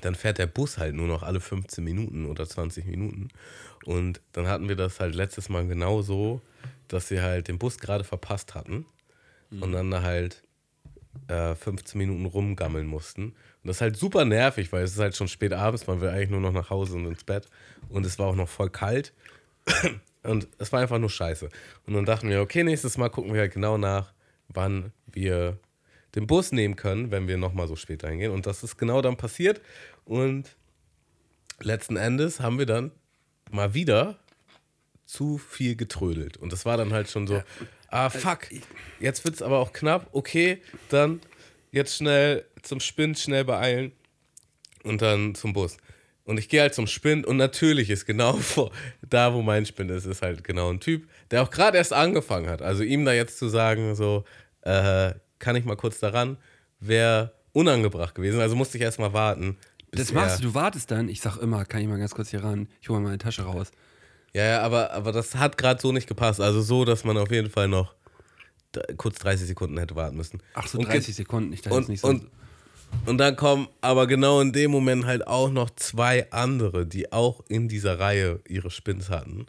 [0.00, 3.28] dann fährt der Bus halt nur noch alle 15 Minuten oder 20 Minuten.
[3.84, 6.40] Und dann hatten wir das halt letztes Mal genau so,
[6.88, 8.84] dass wir halt den Bus gerade verpasst hatten
[9.60, 10.42] und dann da halt
[11.28, 13.26] äh, 15 Minuten rumgammeln mussten.
[13.26, 13.34] Und
[13.68, 16.30] das ist halt super nervig, weil es ist halt schon spät abends, man will eigentlich
[16.30, 17.48] nur noch nach Hause und ins Bett.
[17.88, 19.12] Und es war auch noch voll kalt.
[20.22, 21.48] Und es war einfach nur scheiße.
[21.86, 24.12] Und dann dachten wir, okay, nächstes Mal gucken wir halt genau nach,
[24.48, 25.58] wann wir
[26.14, 28.32] den Bus nehmen können, wenn wir nochmal so spät reingehen.
[28.32, 29.60] Und das ist genau dann passiert.
[30.04, 30.56] Und
[31.60, 32.92] letzten Endes haben wir dann
[33.50, 34.18] mal wieder
[35.06, 36.36] zu viel getrödelt.
[36.36, 37.42] Und das war dann halt schon so,
[37.88, 38.48] ah fuck,
[39.00, 40.08] jetzt wird es aber auch knapp.
[40.12, 41.20] Okay, dann
[41.70, 43.92] jetzt schnell zum Spind, schnell beeilen
[44.84, 45.76] und dann zum Bus.
[46.24, 48.70] Und ich gehe halt zum Spind und natürlich ist genau vor,
[49.08, 52.48] da, wo mein Spind ist, ist halt genau ein Typ, der auch gerade erst angefangen
[52.48, 52.62] hat.
[52.62, 54.24] Also ihm da jetzt zu sagen, so,
[54.62, 56.36] äh, kann ich mal kurz daran,
[56.78, 58.40] wäre unangebracht gewesen.
[58.40, 59.56] Also musste ich erstmal warten.
[59.90, 61.08] bis Das machst du, du wartest dann.
[61.08, 62.68] Ich sag immer, kann ich mal ganz kurz hier ran?
[62.80, 63.72] Ich hole mal meine Tasche raus.
[64.34, 66.40] Ja, ja, aber, aber das hat gerade so nicht gepasst.
[66.40, 67.94] Also so, dass man auf jeden Fall noch
[68.96, 70.40] kurz 30 Sekunden hätte warten müssen.
[70.54, 71.52] Ach so, Und ge- 30 Sekunden.
[71.52, 72.08] Ich dachte und, nicht so.
[72.08, 72.30] und,
[73.06, 77.42] und dann kommen aber genau in dem Moment halt auch noch zwei andere, die auch
[77.48, 79.46] in dieser Reihe ihre Spins hatten.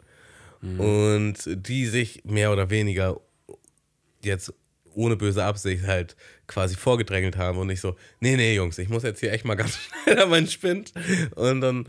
[0.60, 0.80] Mhm.
[0.80, 3.20] Und die sich mehr oder weniger
[4.22, 4.52] jetzt
[4.94, 9.02] ohne böse Absicht halt quasi vorgedrängelt haben und ich so, nee, nee, Jungs, ich muss
[9.02, 10.92] jetzt hier echt mal ganz schnell an meinen Spind.
[11.34, 11.88] Und dann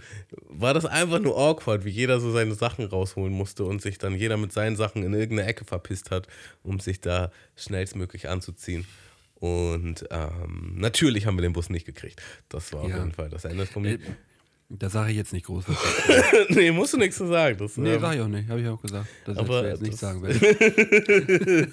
[0.49, 4.15] war das einfach nur awkward, wie jeder so seine Sachen rausholen musste und sich dann
[4.15, 6.27] jeder mit seinen Sachen in irgendeine Ecke verpisst hat,
[6.63, 8.85] um sich da schnellstmöglich anzuziehen.
[9.35, 12.21] Und ähm, natürlich haben wir den Bus nicht gekriegt.
[12.49, 12.97] Das war auf Ja.
[12.99, 13.99] jeden Fall das Ende von Äh, mir.
[14.67, 15.77] Da sage ich jetzt nicht groß was.
[16.49, 17.55] nee, musst du nichts zu sagen.
[17.59, 18.49] Das, Nee, ähm, sag ich auch nicht.
[18.49, 19.05] Habe ich auch gesagt.
[19.25, 21.71] Das Aber aber jetzt nicht sagen will.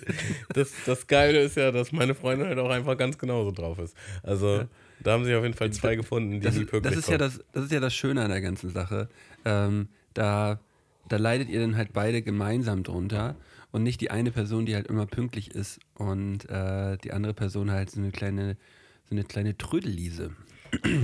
[0.52, 3.96] das, das Geile ist ja, dass meine Freundin halt auch einfach ganz genauso drauf ist.
[4.22, 4.64] Also
[5.00, 7.40] da haben sich auf jeden Fall zwei gefunden, die Das, pünktlich das, ist ja das,
[7.52, 9.08] das ist ja das Schöne an der ganzen Sache.
[9.46, 10.60] Ähm, da,
[11.08, 13.36] da leidet ihr dann halt beide gemeinsam drunter
[13.72, 17.70] und nicht die eine Person, die halt immer pünktlich ist und äh, die andere Person
[17.70, 18.56] halt so eine kleine,
[19.08, 20.36] so eine kleine Trödelliese.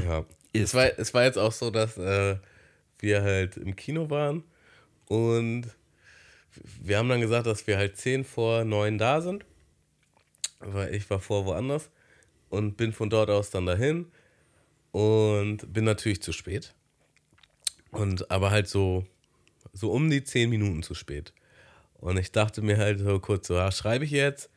[0.06, 0.20] Ja.
[0.20, 0.26] ist.
[0.54, 2.36] Es, war, es war jetzt auch so, dass äh,
[2.98, 4.42] wir halt im Kino waren
[5.06, 5.68] und
[6.80, 9.44] wir haben dann gesagt, dass wir halt 10 vor 9 da sind,
[10.58, 11.90] weil ich war vor woanders
[12.48, 14.06] und bin von dort aus dann dahin
[14.90, 16.74] und bin natürlich zu spät.
[17.90, 19.06] Und aber halt so,
[19.72, 21.32] so um die 10 Minuten zu spät.
[22.00, 24.50] Und ich dachte mir halt so kurz so, ah, schreibe ich jetzt?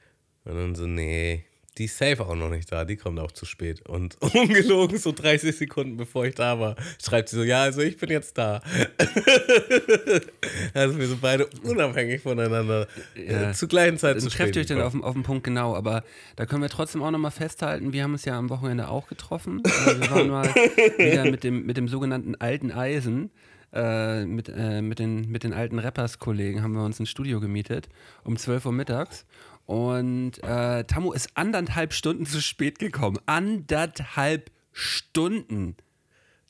[0.46, 1.44] Und dann so, nee,
[1.78, 3.88] die ist safe auch noch nicht da, die kommt auch zu spät.
[3.88, 7.98] Und ungelogen, so 30 Sekunden bevor ich da war, schreibt sie so, ja, also ich
[7.98, 8.62] bin jetzt da.
[10.74, 13.50] also wir sind beide unabhängig voneinander Ja.
[13.52, 14.56] äh, zur gleichen Zeit Dann zu spät.
[14.58, 16.04] euch dann auf, den- auf den Punkt genau, aber
[16.36, 19.62] da können wir trotzdem auch nochmal festhalten, wir haben uns ja am Wochenende auch getroffen.
[19.66, 20.46] Äh, wir waren mal
[20.98, 23.32] wieder mit dem, mit dem sogenannten alten Eisen,
[23.74, 27.88] äh, mit, äh, mit, den, mit den alten Rappers-Kollegen haben wir uns ein Studio gemietet
[28.24, 29.26] um 12 Uhr mittags.
[29.66, 33.18] Und äh, Tammo ist anderthalb Stunden zu spät gekommen.
[33.26, 35.76] Anderthalb Stunden.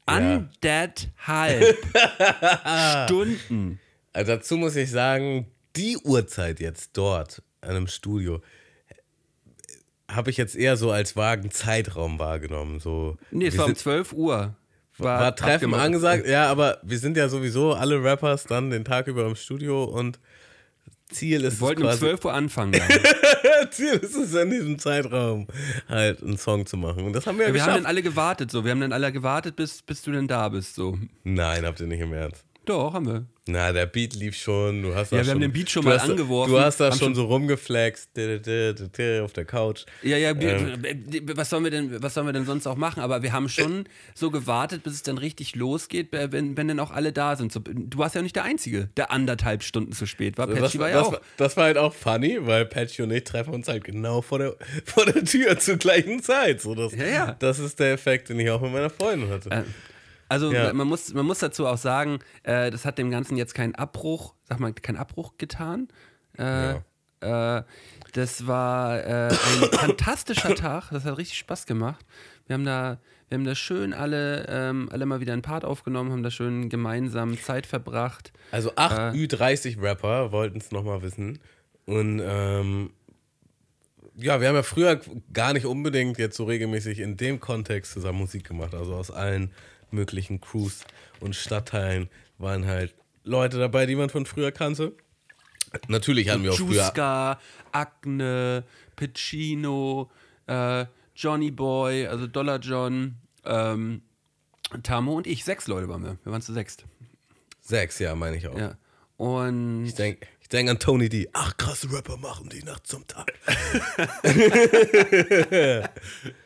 [0.05, 1.77] Anderthalb
[3.05, 3.79] Stunden.
[4.13, 8.41] Also dazu muss ich sagen, die Uhrzeit jetzt dort an einem Studio
[10.09, 12.79] habe ich jetzt eher so als vagen Zeitraum wahrgenommen.
[12.79, 14.55] So, Nee, es war um sind- 12 Uhr.
[15.03, 15.81] War Treffen abgemacht.
[15.81, 19.83] angesagt, ja, aber wir sind ja sowieso alle Rappers dann den Tag über im Studio
[19.83, 20.19] und
[21.09, 22.81] Ziel ist Wir wollten um es quasi, 12 Uhr anfangen.
[23.71, 25.47] Ziel ist es in diesem Zeitraum
[25.89, 27.83] halt einen Song zu machen und das haben wir ja wir haben geschafft.
[27.83, 28.63] dann alle gewartet, so.
[28.63, 30.97] Wir haben dann alle gewartet, bis, bis du denn da bist, so.
[31.23, 32.45] Nein, habt ihr nicht im Ernst.
[32.65, 33.25] Doch, haben wir.
[33.47, 34.83] Na, der Beat lief schon.
[34.83, 36.91] Du hast Ja, wir schon, haben den Beat schon mal hast, angeworfen, Du hast da
[36.91, 38.11] schon so rumgeflext
[39.23, 39.85] auf der Couch.
[40.03, 40.83] Ja, ja, Ähm.
[40.85, 43.01] äh, was sollen wir denn, was sollen wir denn sonst auch machen?
[43.01, 46.79] Aber wir haben schon so gewartet, bis es dann richtig losgeht, äh, wenn, wenn dann
[46.79, 47.53] auch alle da sind.
[47.55, 50.45] Du warst ja nicht der Einzige, der anderthalb Stunden zu spät war.
[50.45, 51.13] Das, Patchy war ja das, auch.
[51.13, 54.37] war- das war halt auch funny, weil Patchy und ich treffen uns halt genau vor
[54.37, 56.61] der, vor der Tür zur gleichen Zeit.
[56.61, 57.35] So, das, Ja, ja.
[57.39, 59.49] das ist der Effekt, den ich auch mit meiner Freundin hatte.
[59.49, 59.63] Äh,
[60.31, 60.71] Also Ja.
[60.71, 64.33] man, muss, man muss dazu auch sagen, äh, das hat dem Ganzen jetzt keinen Abbruch,
[64.45, 65.89] sag mal, keinen Abbruch getan.
[66.37, 66.75] Äh,
[67.19, 67.63] äh,
[68.13, 72.05] das war äh, ein fantastischer Tag, das hat richtig Spaß gemacht.
[72.47, 76.13] Wir haben da, wir haben da schön alle, ähm, alle mal wieder einen Part aufgenommen,
[76.13, 78.31] haben da schön gemeinsam Zeit verbracht.
[78.51, 81.39] Also acht Ü30-Rapper wollten es nochmal wissen.
[81.85, 82.91] Und ähm,
[84.15, 85.01] ja, wir haben ja früher
[85.33, 88.73] gar nicht unbedingt jetzt so regelmäßig in dem Kontext zusammen Musik gemacht.
[88.73, 89.51] Also aus allen
[89.93, 90.83] möglichen Crews
[91.19, 94.93] und Stadtteilen waren halt Leute dabei, die man von früher kannte.
[95.87, 96.83] Natürlich hatten wir auch früher.
[96.83, 97.39] Juska,
[97.71, 98.63] Agne,
[98.95, 100.09] Piccino,
[100.47, 104.01] äh, Johnny Boy, also Dollar John, ähm,
[104.83, 105.43] Tamo und ich.
[105.45, 106.17] Sechs Leute waren wir.
[106.23, 106.85] Wir waren zu sechst.
[107.61, 108.57] Sechs, ja, meine ich auch.
[108.57, 108.75] Ja.
[109.17, 111.29] Und Ich denke, ich denke an Tony D.
[111.33, 113.31] Ach, krasse Rapper machen die Nacht zum Tag.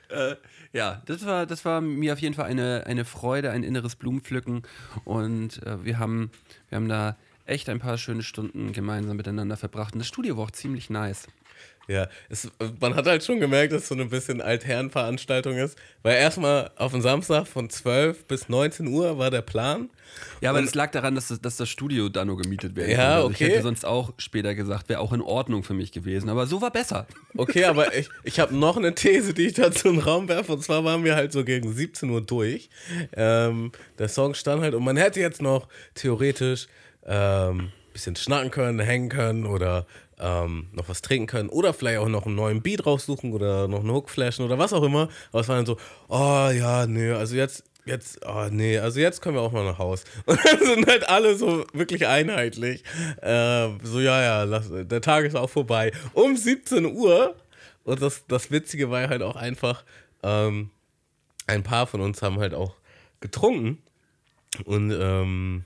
[0.76, 4.64] Ja, das war, das war mir auf jeden Fall eine, eine Freude, ein inneres Blumenpflücken.
[5.06, 6.32] Und äh, wir, haben,
[6.68, 9.94] wir haben da echt ein paar schöne Stunden gemeinsam miteinander verbracht.
[9.94, 11.28] Und das Studio war auch ziemlich nice.
[11.88, 15.78] Ja, es, man hat halt schon gemerkt, dass es so eine bisschen Altherrenveranstaltung ist.
[16.02, 19.90] Weil erstmal auf den Samstag von 12 bis 19 Uhr war der Plan.
[20.42, 22.98] Ja, aber das lag daran, dass das, dass das Studio da nur gemietet werden Ja,
[22.98, 23.14] konnte.
[23.14, 23.34] Also okay.
[23.46, 26.30] Ich hätte sonst auch später gesagt, wäre auch in Ordnung für mich gewesen.
[26.30, 27.08] Aber so war besser.
[27.36, 30.54] Okay, aber ich, ich habe noch eine These, die ich dazu in den Raum werfe.
[30.54, 32.70] Und zwar waren wir halt so gegen 17 Uhr durch.
[33.16, 36.68] Ähm, der Song stand halt und man hätte jetzt noch theoretisch
[37.06, 39.86] ähm, bisschen schnacken können, hängen können oder
[40.20, 43.82] ähm, noch was trinken können oder vielleicht auch noch einen neuen Beat raussuchen oder noch
[43.82, 45.10] einen Hook flashen oder was auch immer.
[45.32, 49.22] Aber es war dann so, oh ja, nee, also jetzt, jetzt, oh nee, also jetzt
[49.22, 50.04] können wir auch mal nach Haus.
[50.26, 52.84] Und dann sind halt alle so wirklich einheitlich.
[53.22, 55.92] Äh, so, ja, ja, lass, der Tag ist auch vorbei.
[56.14, 57.36] Um 17 Uhr.
[57.84, 59.84] Und das, das Witzige war halt auch einfach,
[60.24, 60.72] ähm,
[61.48, 62.76] ein paar von uns haben halt auch
[63.20, 63.78] getrunken.
[64.64, 65.66] Und ähm,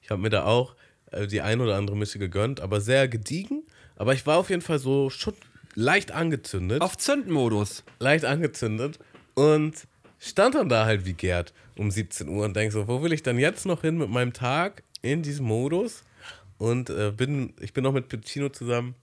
[0.00, 0.74] ich habe mir da auch
[1.10, 3.64] äh, die ein oder andere Mische gegönnt, aber sehr gediegen.
[3.98, 5.10] Aber ich war auf jeden Fall so
[5.74, 6.80] leicht angezündet.
[6.82, 7.84] Auf Zündmodus.
[7.98, 8.98] leicht angezündet
[9.34, 9.74] und
[10.18, 13.22] stand dann da halt wie Gerd um 17 Uhr und denk so, wo will ich
[13.22, 16.04] dann jetzt noch hin mit meinem Tag in diesem Modus?
[16.58, 18.94] Und äh, bin, ich bin noch mit Piccino zusammen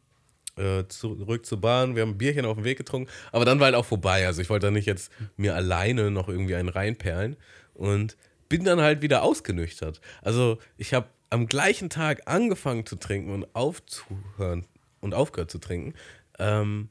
[0.58, 1.96] äh, zurück zur Bahn.
[1.96, 4.26] Wir haben ein Bierchen auf dem Weg getrunken, aber dann war halt auch vorbei.
[4.26, 7.36] Also ich wollte dann nicht jetzt mir alleine noch irgendwie einen reinperlen
[7.74, 8.16] und
[8.48, 10.00] bin dann halt wieder ausgenüchtert.
[10.22, 14.66] Also ich habe am gleichen Tag angefangen zu trinken und aufzuhören
[15.06, 15.94] und aufgehört zu trinken.
[16.38, 16.90] Ähm,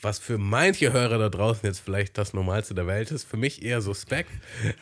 [0.00, 3.62] was für manche Hörer da draußen jetzt vielleicht das Normalste der Welt ist, für mich
[3.62, 4.30] eher suspekt.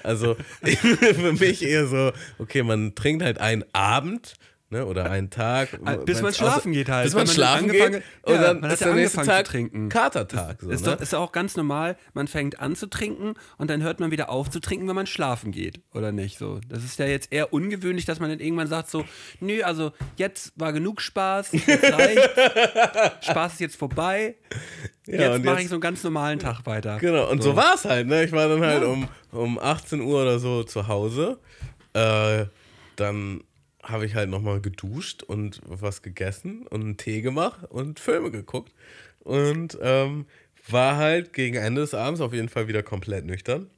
[0.02, 4.34] Also für mich eher so, okay, man trinkt halt einen Abend
[4.70, 5.74] ne, oder einen Tag.
[5.84, 7.04] Äh, bis man schlafen geht halt.
[7.04, 9.44] Bis man man schlafen geht Ja, und dann man hat ist ja der nächste Tag
[9.44, 9.88] trinken.
[9.88, 10.60] Katertag.
[10.60, 10.92] So, Ist, ne?
[10.92, 14.30] doch, ist auch ganz normal, man fängt an zu trinken und dann hört man wieder
[14.30, 16.38] auf zu trinken, wenn man schlafen geht, oder nicht?
[16.38, 19.04] So, das ist ja jetzt eher ungewöhnlich, dass man dann irgendwann sagt so,
[19.40, 21.50] nö, also jetzt war genug Spaß,
[23.20, 24.36] Spaß ist jetzt vorbei,
[25.06, 26.98] Ja, jetzt mache ich so einen ganz normalen Tag weiter.
[26.98, 28.24] Genau, und so, war es halt, ne?
[28.24, 31.38] Ich war dann halt um, um 18 Uhr oder so zu Hause.
[31.92, 32.46] Äh,
[32.96, 33.42] dann
[33.86, 38.72] habe ich halt nochmal geduscht und was gegessen und einen Tee gemacht und Filme geguckt.
[39.20, 40.26] Und ähm,
[40.68, 43.70] war halt gegen Ende des Abends auf jeden Fall wieder komplett nüchtern.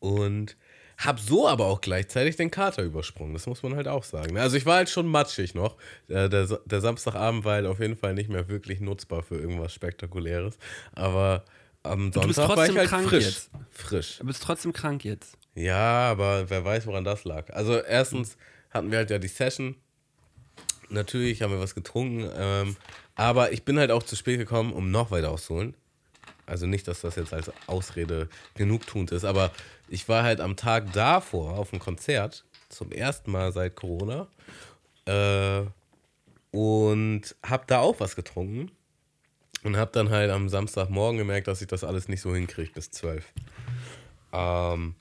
[0.00, 0.56] Und
[0.98, 3.34] hab so aber auch gleichzeitig den Kater übersprungen.
[3.34, 4.38] Das muss man halt auch sagen.
[4.38, 5.76] Also ich war halt schon matschig noch.
[6.08, 9.74] Äh, Der, der, Samstagabend war halt auf jeden Fall nicht mehr wirklich nutzbar für irgendwas
[9.74, 10.58] Spektakuläres.
[10.92, 11.44] Aber
[11.82, 13.24] am du bist Sonntag war ich halt krank frisch.
[13.24, 13.50] jetzt.
[13.70, 14.18] Frisch.
[14.18, 15.36] Du bist trotzdem krank jetzt.
[15.54, 17.50] Ja, aber wer weiß, woran das lag.
[17.52, 18.36] Also erstens
[18.72, 19.76] hatten wir halt ja die Session.
[20.88, 22.28] Natürlich haben wir was getrunken.
[22.34, 22.76] Ähm,
[23.14, 25.74] aber ich bin halt auch zu spät gekommen, um noch weiter auszuholen.
[26.46, 29.52] Also nicht, dass das jetzt als Ausrede genugtuend ist, aber
[29.88, 34.26] ich war halt am Tag davor auf dem Konzert, zum ersten Mal seit Corona.
[35.06, 35.62] Äh,
[36.50, 38.70] und hab da auch was getrunken.
[39.64, 42.90] Und hab dann halt am Samstagmorgen gemerkt, dass ich das alles nicht so hinkriege bis
[42.90, 43.24] 12.
[44.32, 44.94] Ähm,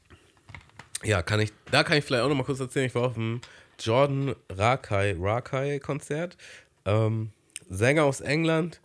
[1.04, 2.86] ja, kann ich, da kann ich vielleicht auch noch mal kurz erzählen.
[2.86, 3.42] Ich war auf dem
[3.86, 6.38] Jordan Rakai, Rakai Konzert.
[6.86, 7.32] Ähm,
[7.70, 8.82] Sänger aus England.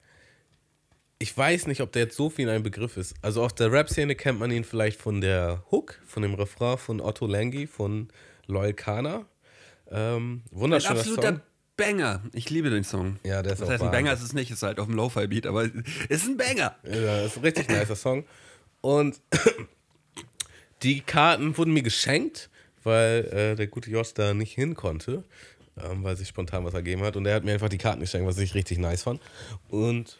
[1.19, 3.15] Ich weiß nicht, ob der jetzt so viel ein Begriff ist.
[3.23, 7.01] Also aus der Rap-Szene kennt man ihn vielleicht von der Hook, von dem Refrain von
[7.01, 8.09] Otto Lengi, von
[8.47, 9.25] Loyal Kana.
[9.91, 11.41] Ähm, Ein wunderschöner absoluter Song.
[11.77, 12.23] Banger.
[12.33, 13.19] Ich liebe den Song.
[13.23, 13.91] Ja, der ist Das heißt, ein.
[13.91, 15.73] Banger ist es nicht, ist halt auf dem Lo-Fi-Beat, aber es
[16.09, 16.75] ist ein Banger.
[16.85, 18.25] Ja, ist ein richtig nicer Song.
[18.81, 19.21] Und
[20.83, 22.51] die Karten wurden mir geschenkt,
[22.87, 25.25] weil äh, der gute Josh da nicht hin konnte,
[25.83, 27.17] ähm, weil sich spontan was ergeben hat.
[27.17, 29.21] Und er hat mir einfach die Karten geschenkt, was ich richtig nice fand.
[29.69, 30.19] Und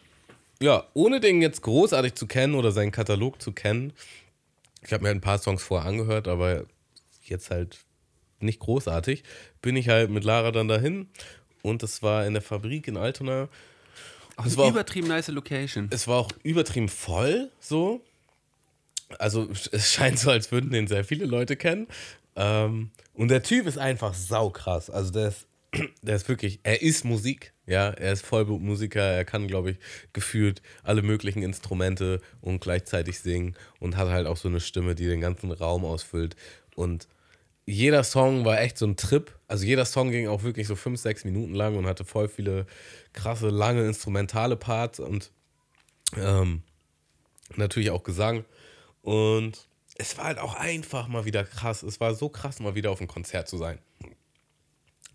[0.61, 3.93] ja, ohne den jetzt großartig zu kennen oder seinen Katalog zu kennen,
[4.83, 6.65] ich habe mir halt ein paar Songs vorher angehört, aber
[7.23, 7.79] jetzt halt
[8.39, 9.23] nicht großartig,
[9.61, 11.07] bin ich halt mit Lara dann dahin.
[11.63, 13.49] Und das war in der Fabrik in Altona.
[14.35, 15.87] Auch Das eine war auch- übertrieben nice Location.
[15.91, 18.01] Es war auch übertrieben voll, so.
[19.19, 21.87] Also es scheint so, als würden den sehr viele Leute kennen.
[22.37, 24.89] Ähm, und der Typ ist einfach saukrass.
[24.89, 25.47] Also der ist,
[26.01, 27.53] der ist wirklich, er ist Musik.
[27.65, 29.01] Ja, er ist Vollblutmusiker.
[29.01, 29.77] Er kann, glaube ich,
[30.13, 35.07] gefühlt alle möglichen Instrumente und gleichzeitig singen und hat halt auch so eine Stimme, die
[35.07, 36.35] den ganzen Raum ausfüllt.
[36.75, 37.07] Und
[37.65, 39.33] jeder Song war echt so ein Trip.
[39.47, 42.67] Also jeder Song ging auch wirklich so fünf, sechs Minuten lang und hatte voll viele
[43.11, 45.31] krasse, lange instrumentale Parts und
[46.15, 46.61] ähm,
[47.55, 48.45] natürlich auch Gesang.
[49.01, 51.83] Und es war halt auch einfach mal wieder krass.
[51.83, 53.79] Es war so krass, mal wieder auf einem Konzert zu sein.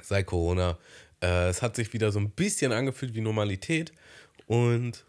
[0.02, 0.78] Seit Corona.
[1.22, 3.92] Äh, es hat sich wieder so ein bisschen angefühlt wie Normalität.
[4.46, 5.04] Und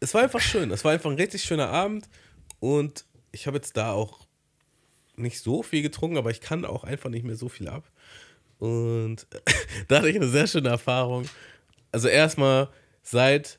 [0.00, 0.70] es war einfach schön.
[0.70, 2.08] Es war einfach ein richtig schöner Abend.
[2.60, 4.26] Und ich habe jetzt da auch
[5.16, 7.90] nicht so viel getrunken, aber ich kann auch einfach nicht mehr so viel ab.
[8.58, 9.26] Und
[9.88, 11.28] da hatte ich eine sehr schöne Erfahrung.
[11.92, 12.68] Also erstmal,
[13.02, 13.58] seit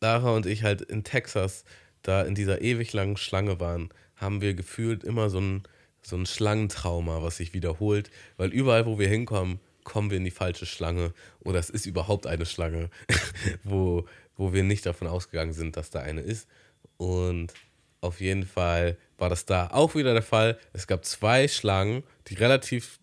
[0.00, 1.64] Lara und ich halt in Texas
[2.02, 5.62] da in dieser ewig langen Schlange waren, haben wir gefühlt immer so ein,
[6.02, 8.10] so ein Schlangentrauma, was sich wiederholt.
[8.36, 11.12] Weil überall, wo wir hinkommen, kommen wir in die falsche Schlange.
[11.40, 12.90] Oder es ist überhaupt eine Schlange,
[13.64, 16.48] wo, wo wir nicht davon ausgegangen sind, dass da eine ist.
[16.96, 17.52] Und
[18.00, 20.58] auf jeden Fall war das da auch wieder der Fall.
[20.72, 23.00] Es gab zwei Schlangen, die relativ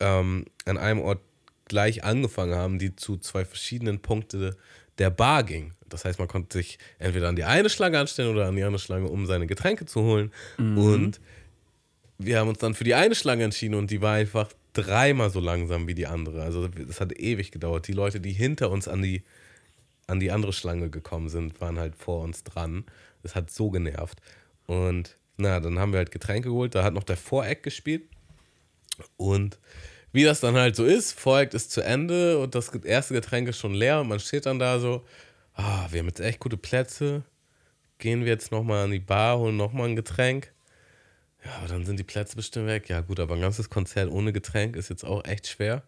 [0.00, 1.20] ähm, an einem Ort
[1.66, 4.54] gleich angefangen haben, die zu zwei verschiedenen Punkten
[4.98, 5.74] der Bar gingen.
[5.88, 8.80] Das heißt, man konnte sich entweder an die eine Schlange anstellen oder an die andere
[8.80, 10.32] Schlange, um seine Getränke zu holen.
[10.58, 10.78] Mhm.
[10.78, 11.20] Und
[12.18, 15.40] wir haben uns dann für die eine Schlange entschieden und die war einfach dreimal so
[15.40, 16.42] langsam wie die andere.
[16.42, 17.86] Also es hat ewig gedauert.
[17.88, 19.22] Die Leute, die hinter uns an die,
[20.06, 22.84] an die andere Schlange gekommen sind, waren halt vor uns dran.
[23.22, 24.20] Es hat so genervt.
[24.66, 26.74] Und na, dann haben wir halt Getränke geholt.
[26.74, 28.02] Da hat noch der Voreck gespielt.
[29.16, 29.58] Und
[30.12, 33.58] wie das dann halt so ist, Voreck ist zu Ende und das erste Getränk ist
[33.58, 35.04] schon leer und man steht dann da so,
[35.54, 37.22] ah, wir haben jetzt echt gute Plätze.
[37.98, 40.52] Gehen wir jetzt nochmal an die Bar, holen nochmal ein Getränk.
[41.44, 42.88] Ja, aber dann sind die Plätze bestimmt weg.
[42.88, 45.82] Ja, gut, aber ein ganzes Konzert ohne Getränk ist jetzt auch echt schwer.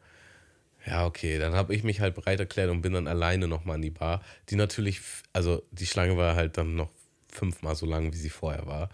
[0.86, 3.82] Ja, okay, dann habe ich mich halt bereit erklärt und bin dann alleine nochmal an
[3.82, 4.22] die Bar.
[4.50, 5.00] Die natürlich,
[5.32, 6.90] also die Schlange war halt dann noch
[7.28, 8.90] fünfmal so lang, wie sie vorher war.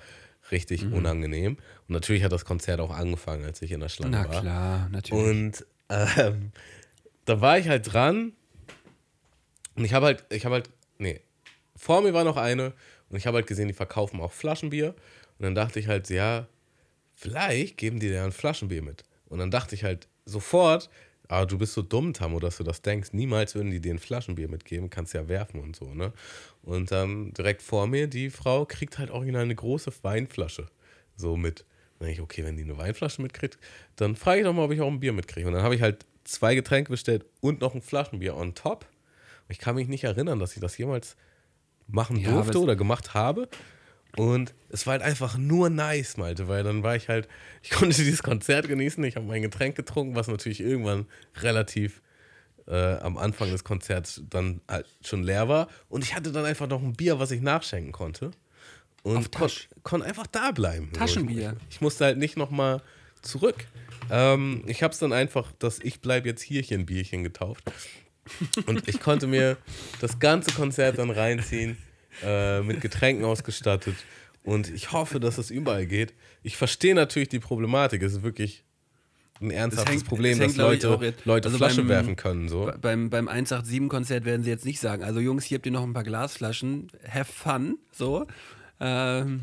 [0.50, 0.94] Richtig mhm.
[0.94, 1.58] unangenehm.
[1.88, 4.34] Und natürlich hat das Konzert auch angefangen, als ich in der Schlange Na, war.
[4.34, 5.24] Na klar, natürlich.
[5.24, 6.52] Und ähm,
[7.26, 8.32] da war ich halt dran
[9.76, 11.20] und ich habe halt, ich habe halt, nee,
[11.76, 12.72] vor mir war noch eine
[13.08, 14.94] und ich habe halt gesehen, die verkaufen auch Flaschenbier.
[15.38, 16.46] Und dann dachte ich halt, ja,
[17.14, 19.04] vielleicht geben die dir ein Flaschenbier mit.
[19.26, 20.90] Und dann dachte ich halt sofort,
[21.28, 23.10] aber du bist so dumm, Tammo, dass du das denkst.
[23.12, 26.12] Niemals würden die dir ein Flaschenbier mitgeben, kannst ja werfen und so, ne?
[26.62, 30.68] Und dann direkt vor mir, die Frau kriegt halt original eine große Weinflasche
[31.16, 31.64] so mit.
[31.98, 33.58] Dann denke ich, okay, wenn die eine Weinflasche mitkriegt,
[33.96, 35.46] dann frage ich doch mal, ob ich auch ein Bier mitkriege.
[35.46, 38.86] Und dann habe ich halt zwei Getränke bestellt und noch ein Flaschenbier on top.
[39.52, 41.16] Ich kann mich nicht erinnern, dass ich das jemals
[41.86, 43.48] machen ja, durfte oder gemacht habe.
[44.16, 47.28] Und es war halt einfach nur nice, Malte, weil dann war ich halt,
[47.62, 51.06] ich konnte dieses Konzert genießen, ich habe mein Getränk getrunken, was natürlich irgendwann
[51.40, 52.02] relativ
[52.66, 55.68] äh, am Anfang des Konzerts dann halt schon leer war.
[55.88, 58.32] Und ich hatte dann einfach noch ein Bier, was ich nachschenken konnte.
[59.02, 60.92] Und konnte kon einfach da bleiben.
[60.92, 61.56] Taschenbier.
[61.68, 62.82] Ich, ich, musste halt nicht nochmal
[63.20, 63.66] zurück.
[64.10, 67.64] Ähm, ich habe es dann einfach das Ich bleib jetzt hierchen Bierchen getauft.
[68.66, 69.56] Und ich konnte mir
[70.00, 71.76] das ganze Konzert dann reinziehen
[72.24, 73.96] äh, mit Getränken ausgestattet.
[74.44, 76.14] Und ich hoffe, dass es überall geht.
[76.42, 78.02] Ich verstehe natürlich die Problematik.
[78.02, 78.64] Es ist wirklich
[79.40, 82.48] ein ernsthaftes hängt, Problem, dass Leute, jetzt, Leute also Flasche beim, werfen können.
[82.48, 82.72] So.
[82.80, 85.92] Beim, beim 187-Konzert werden sie jetzt nicht sagen, also Jungs, hier habt ihr noch ein
[85.92, 88.26] paar Glasflaschen, have fun, so.
[88.80, 89.42] Ähm.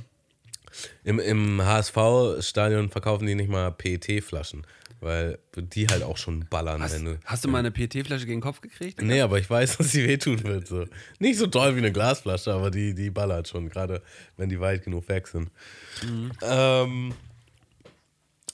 [1.03, 4.65] Im, Im HSV-Stadion verkaufen die nicht mal PET-Flaschen.
[5.01, 6.81] Weil die halt auch schon ballern.
[6.81, 9.01] Hast, du, hast du mal eine PET-Flasche gegen den Kopf gekriegt?
[9.01, 10.67] Nee, aber ich weiß, dass sie wehtun wird.
[10.67, 10.85] So.
[11.19, 14.01] Nicht so toll wie eine Glasflasche, aber die, die ballert schon, gerade
[14.37, 15.49] wenn die weit genug weg sind.
[16.03, 16.31] Mhm.
[16.41, 17.13] Ähm,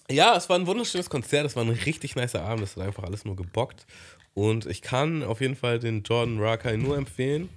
[0.10, 3.04] ja, es war ein wunderschönes Konzert, es war ein richtig nicer Abend, es hat einfach
[3.04, 3.88] alles nur gebockt.
[4.36, 7.50] Und ich kann auf jeden Fall den Jordan Rakai nur empfehlen.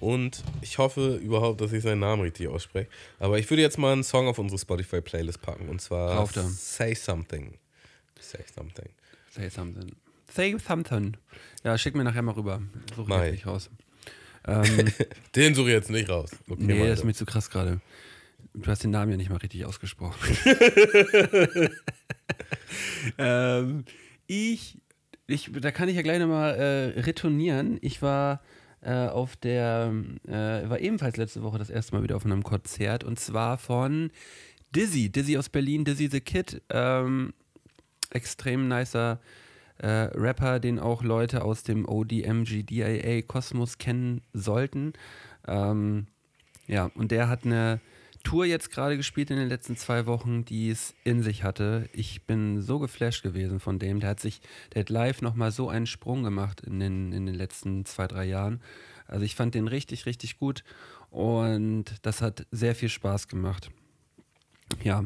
[0.00, 2.88] Und ich hoffe überhaupt, dass ich seinen Namen richtig ausspreche.
[3.20, 5.68] Aber ich würde jetzt mal einen Song auf unsere Spotify-Playlist packen.
[5.68, 7.54] Und zwar Say Something.
[8.22, 8.88] Say something.
[9.30, 9.92] Say something.
[10.30, 11.16] Say something.
[11.64, 12.62] Ja, schick mir nachher mal rüber.
[12.96, 13.70] Suche ich jetzt nicht raus.
[14.44, 14.92] Ähm,
[15.36, 16.32] den suche ich jetzt nicht raus.
[16.48, 17.80] Okay, nee, das ist mir zu krass gerade.
[18.54, 20.18] Du hast den Namen ja nicht mal richtig ausgesprochen.
[23.18, 23.84] ähm,
[24.26, 24.82] ich,
[25.28, 27.78] ich, da kann ich ja gleich nochmal äh, retournieren.
[27.82, 28.42] Ich war
[28.80, 29.92] äh, auf der,
[30.26, 34.10] äh, war ebenfalls letzte Woche das erste Mal wieder auf einem Konzert und zwar von
[34.74, 36.62] Dizzy, Dizzy aus Berlin, Dizzy the Kid.
[36.68, 37.32] Ähm,
[38.12, 39.20] extrem nicer
[39.78, 44.92] äh, Rapper, den auch Leute aus dem ODMG DIA Kosmos kennen sollten.
[45.46, 46.06] Ähm,
[46.66, 47.80] ja, und der hat eine
[48.22, 51.88] Tour jetzt gerade gespielt in den letzten zwei Wochen, die es in sich hatte.
[51.92, 53.98] Ich bin so geflasht gewesen von dem.
[53.98, 54.40] Der hat sich,
[54.72, 58.24] der hat live nochmal so einen Sprung gemacht in den, in den letzten zwei, drei
[58.24, 58.60] Jahren.
[59.06, 60.62] Also ich fand den richtig, richtig gut
[61.10, 63.70] und das hat sehr viel Spaß gemacht
[64.82, 65.04] ja,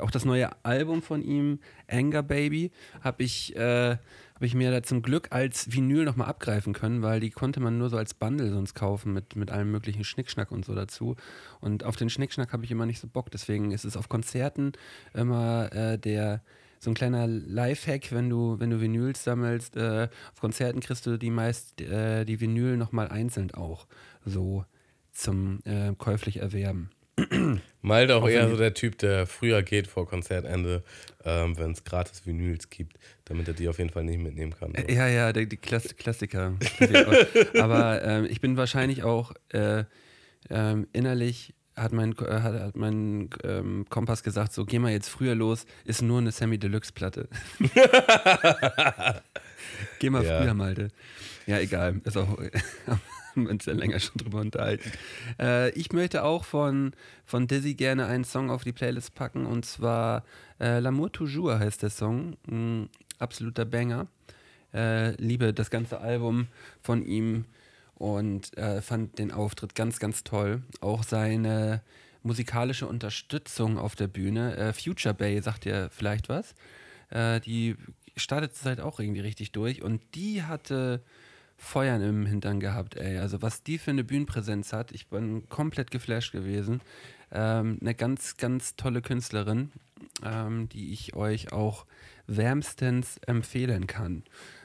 [0.00, 2.70] auch das neue Album von ihm, Anger Baby,
[3.02, 7.20] habe ich, äh, hab ich mir da zum Glück als Vinyl nochmal abgreifen können, weil
[7.20, 10.64] die konnte man nur so als Bundle sonst kaufen mit, mit allem möglichen Schnickschnack und
[10.64, 11.16] so dazu.
[11.60, 14.72] Und auf den Schnickschnack habe ich immer nicht so Bock, deswegen ist es auf Konzerten
[15.12, 16.42] immer äh, der
[16.82, 19.76] so ein kleiner Lifehack, wenn du, wenn du Vinyls sammelst.
[19.76, 23.86] Äh, auf Konzerten kriegst du die meist äh, die Vinyl nochmal einzeln auch
[24.24, 24.64] so
[25.12, 26.90] zum äh, käuflich erwerben.
[27.82, 30.82] Malte auch eher so der Typ, der früher geht vor Konzertende,
[31.24, 34.74] ähm, wenn es gratis Vinyls gibt, damit er die auf jeden Fall nicht mitnehmen kann.
[34.74, 36.54] Äh, ja, ja, die, die Klass Klassiker.
[37.58, 39.84] Aber ähm, ich bin wahrscheinlich auch äh,
[40.50, 45.08] ähm, innerlich hat mein, äh, hat, hat mein ähm, Kompass gesagt, so geh mal jetzt
[45.08, 47.28] früher los, ist nur eine Semi-Deluxe-Platte.
[49.98, 50.40] geh mal ja.
[50.40, 50.88] früher, Malte.
[51.46, 52.00] Ja, egal.
[52.04, 52.38] Ist auch
[53.40, 54.90] haben uns ja länger schon drüber unterhalten.
[55.38, 56.92] Äh, ich möchte auch von,
[57.24, 60.24] von Dizzy gerne einen Song auf die Playlist packen und zwar
[60.58, 62.36] äh, L'amour toujours heißt der Song.
[62.48, 62.88] Ein
[63.18, 64.06] absoluter Banger.
[64.72, 66.46] Äh, liebe das ganze Album
[66.82, 67.44] von ihm
[67.94, 70.62] und äh, fand den Auftritt ganz, ganz toll.
[70.80, 71.82] Auch seine
[72.22, 74.56] musikalische Unterstützung auf der Bühne.
[74.56, 76.54] Äh, Future Bay sagt ja vielleicht was.
[77.10, 77.76] Äh, die
[78.16, 81.00] startet zurzeit auch irgendwie richtig durch und die hatte
[81.60, 83.18] Feuern im Hintern gehabt, ey.
[83.18, 86.80] Also was die für eine Bühnenpräsenz hat, ich bin komplett geflasht gewesen.
[87.30, 89.70] Ähm, eine ganz, ganz tolle Künstlerin,
[90.24, 91.84] ähm, die ich euch auch
[92.26, 94.24] wärmstens empfehlen kann.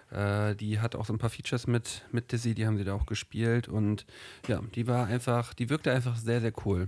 [0.09, 2.93] Äh, die hat auch so ein paar Features mit, mit Dizzy, die haben sie da
[2.93, 4.05] auch gespielt und
[4.47, 6.87] ja, die war einfach, die wirkte einfach sehr, sehr cool.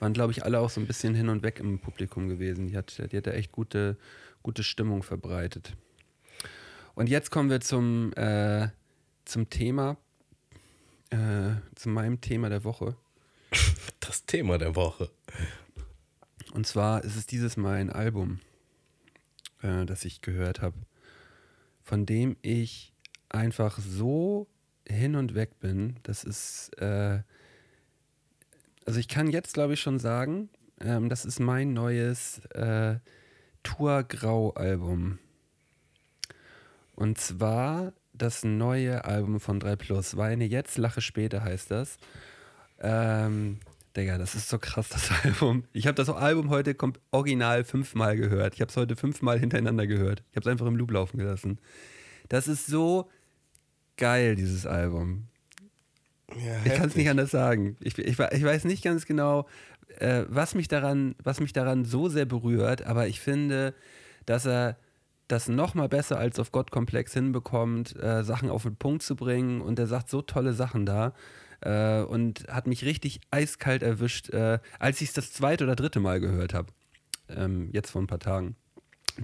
[0.00, 2.66] Waren, glaube ich, alle auch so ein bisschen hin und weg im Publikum gewesen.
[2.66, 3.96] Die hat, die hat da echt gute,
[4.42, 5.76] gute Stimmung verbreitet.
[6.94, 8.68] Und jetzt kommen wir zum, äh,
[9.24, 9.96] zum Thema,
[11.10, 12.96] äh, zu meinem Thema der Woche.
[14.00, 15.10] Das Thema der Woche.
[16.52, 18.40] Und zwar ist es dieses Mal ein Album,
[19.62, 20.76] äh, das ich gehört habe,
[21.82, 22.92] von dem ich
[23.30, 24.48] einfach so
[24.86, 25.96] hin und weg bin.
[26.02, 27.22] Das ist, äh,
[28.84, 32.98] also ich kann jetzt glaube ich schon sagen, ähm, das ist mein neues äh,
[33.62, 35.18] Tour Grau Album.
[37.02, 40.16] Und zwar das neue Album von 3 Plus.
[40.16, 41.96] Weine jetzt, lache später heißt das.
[42.78, 43.58] Ähm,
[43.96, 45.64] Digga, das ist so krass, das Album.
[45.72, 46.76] Ich habe das Album heute
[47.10, 48.54] original fünfmal gehört.
[48.54, 50.22] Ich habe es heute fünfmal hintereinander gehört.
[50.30, 51.58] Ich habe es einfach im Loop laufen gelassen.
[52.28, 53.10] Das ist so
[53.96, 55.26] geil, dieses Album.
[56.36, 57.76] Ja, ich kann es nicht anders sagen.
[57.80, 59.48] Ich, ich, ich, weiß nicht ganz genau,
[59.98, 63.74] äh, was, mich daran, was mich daran so sehr berührt, aber ich finde,
[64.24, 64.76] dass er
[65.32, 69.62] das nochmal besser als auf Gottkomplex hinbekommt, äh, Sachen auf den Punkt zu bringen.
[69.62, 71.14] Und er sagt so tolle Sachen da.
[71.60, 76.00] Äh, und hat mich richtig eiskalt erwischt, äh, als ich es das zweite oder dritte
[76.00, 76.68] Mal gehört habe.
[77.28, 78.56] Ähm, jetzt vor ein paar Tagen.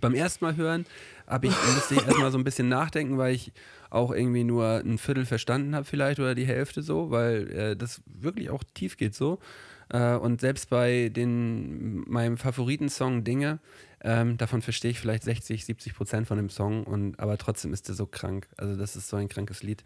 [0.01, 0.87] Beim ersten Mal hören
[1.27, 3.53] habe ich, musste ich erstmal so ein bisschen nachdenken, weil ich
[3.91, 8.03] auch irgendwie nur ein Viertel verstanden habe, vielleicht oder die Hälfte so, weil äh, das
[8.07, 9.41] wirklich auch tief geht so.
[9.89, 13.59] Äh, und selbst bei den, meinem Favoritensong Dinge
[14.03, 17.89] ähm, davon verstehe ich vielleicht 60, 70 Prozent von dem Song, und, aber trotzdem ist
[17.89, 18.49] der so krank.
[18.57, 19.85] Also, das ist so ein krankes Lied.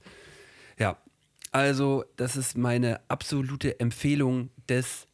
[0.78, 0.98] Ja,
[1.50, 5.06] also, das ist meine absolute Empfehlung des,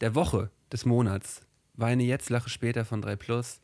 [0.00, 1.42] der Woche, des Monats.
[1.74, 3.60] Weine jetzt, lache später von 3 Plus.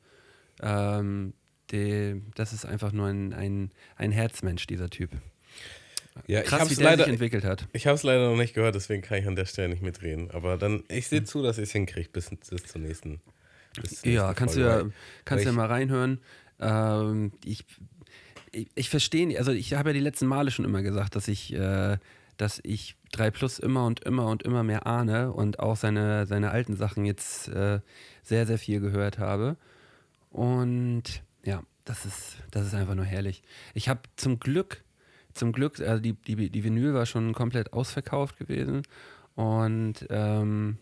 [0.60, 1.34] Ähm,
[1.70, 5.10] die, das ist einfach nur ein, ein, ein Herzmensch, dieser Typ.
[6.26, 7.66] Ja, Krass, ich wie der leider, sich entwickelt hat.
[7.72, 10.30] Ich habe es leider noch nicht gehört, deswegen kann ich an der Stelle nicht mitreden.
[10.32, 13.20] Aber dann, ich sehe zu, dass ich es hinkriege bis, bis zur nächsten
[14.02, 14.84] ja, kannst du ja,
[15.24, 16.20] kannst ja mal reinhören.
[16.60, 17.64] Ähm, ich
[18.52, 21.52] ich, ich verstehe, also ich habe ja die letzten Male schon immer gesagt, dass ich,
[21.52, 21.98] äh,
[22.36, 26.50] dass ich 3 Plus immer und immer und immer mehr ahne und auch seine, seine
[26.50, 27.80] alten Sachen jetzt äh,
[28.22, 29.56] sehr, sehr viel gehört habe.
[30.30, 33.42] Und ja, das ist, das ist einfach nur herrlich.
[33.74, 34.82] Ich habe zum Glück,
[35.34, 38.82] zum Glück, also die, die, die Vinyl war schon komplett ausverkauft gewesen.
[39.34, 40.78] Und ähm,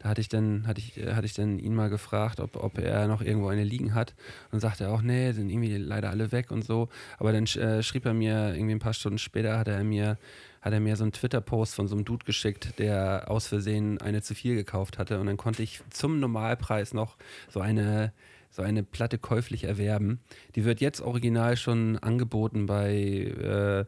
[0.00, 3.06] da hatte ich dann, hatte ich, hatte ich dann ihn mal gefragt, ob, ob er
[3.06, 4.14] noch irgendwo eine liegen hat.
[4.50, 6.88] Und sagte er auch, nee, sind irgendwie leider alle weg und so.
[7.18, 10.16] Aber dann äh, schrieb er mir irgendwie ein paar Stunden später, hat er mir,
[10.62, 14.22] hat er mir so einen Twitter-Post von so einem Dude geschickt, der aus Versehen eine
[14.22, 15.20] zu viel gekauft hatte.
[15.20, 17.18] Und dann konnte ich zum Normalpreis noch
[17.50, 18.14] so eine,
[18.50, 20.20] so eine Platte käuflich erwerben.
[20.54, 23.84] Die wird jetzt original schon angeboten bei äh,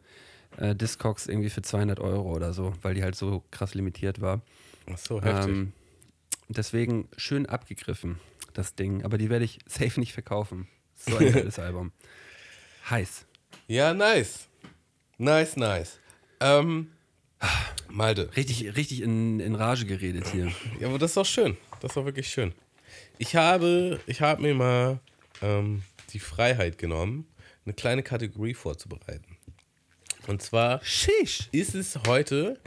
[0.58, 4.42] äh, Discogs irgendwie für 200 Euro oder so, weil die halt so krass limitiert war.
[4.92, 5.54] Ach so, heftig.
[5.54, 5.72] Ähm,
[6.52, 8.20] Deswegen schön abgegriffen,
[8.52, 9.04] das Ding.
[9.04, 10.68] Aber die werde ich safe nicht verkaufen.
[10.94, 11.92] So ein geiles Album.
[12.88, 13.26] Heiß.
[13.68, 14.48] Ja, nice.
[15.18, 15.98] Nice, nice.
[16.40, 16.90] Ähm,
[17.88, 18.34] Malte.
[18.36, 20.52] Richtig, richtig in, in Rage geredet hier.
[20.80, 21.56] Ja, aber das ist doch schön.
[21.80, 22.52] Das ist doch wirklich schön.
[23.18, 25.00] Ich habe, ich habe mir mal
[25.42, 25.82] ähm,
[26.12, 27.26] die Freiheit genommen,
[27.64, 29.36] eine kleine Kategorie vorzubereiten.
[30.26, 31.48] Und zwar Sheesh.
[31.52, 32.58] ist es heute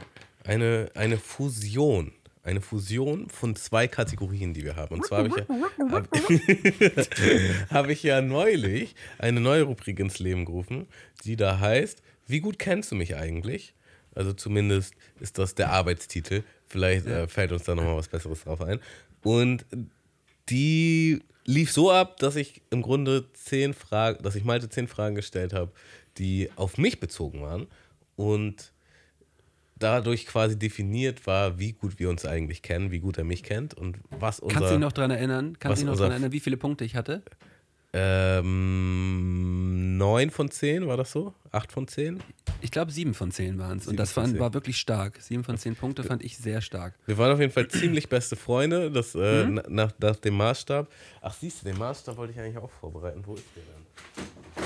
[0.44, 2.12] eine, eine Fusion
[2.46, 4.94] eine Fusion von zwei Kategorien, die wir haben.
[4.94, 10.44] Und zwar habe ich, ja, hab, hab ich ja neulich eine neue Rubrik ins Leben
[10.44, 10.86] gerufen,
[11.24, 13.74] die da heißt, wie gut kennst du mich eigentlich?
[14.14, 16.44] Also zumindest ist das der Arbeitstitel.
[16.68, 18.78] Vielleicht äh, fällt uns da nochmal was Besseres drauf ein.
[19.22, 19.66] Und
[20.48, 25.16] die lief so ab, dass ich im Grunde zehn Fragen, dass ich Malte zehn Fragen
[25.16, 25.72] gestellt habe,
[26.16, 27.66] die auf mich bezogen waren.
[28.14, 28.72] Und
[29.78, 33.74] dadurch quasi definiert war, wie gut wir uns eigentlich kennen, wie gut er mich kennt
[33.74, 34.54] und was unser...
[34.54, 35.56] Kannst du dich noch daran erinnern?
[35.58, 37.22] Kannst du dich noch daran erinnern, wie viele Punkte ich hatte?
[37.92, 41.34] Ähm, 9 von 10, war das so?
[41.52, 42.20] 8 von 10?
[42.62, 43.86] Ich glaube, sieben von zehn waren es.
[43.86, 44.38] Und das zehn.
[44.38, 45.20] war wirklich stark.
[45.20, 46.94] Sieben von zehn Punkte fand ich sehr stark.
[47.06, 49.54] Wir waren auf jeden Fall ziemlich beste Freunde, das, äh, Mhm.
[49.54, 50.88] na- nach, nach dem Maßstab.
[51.20, 53.22] Ach, siehst du, den Maßstab wollte ich eigentlich auch vorbereiten.
[53.24, 54.64] Wo ist der denn?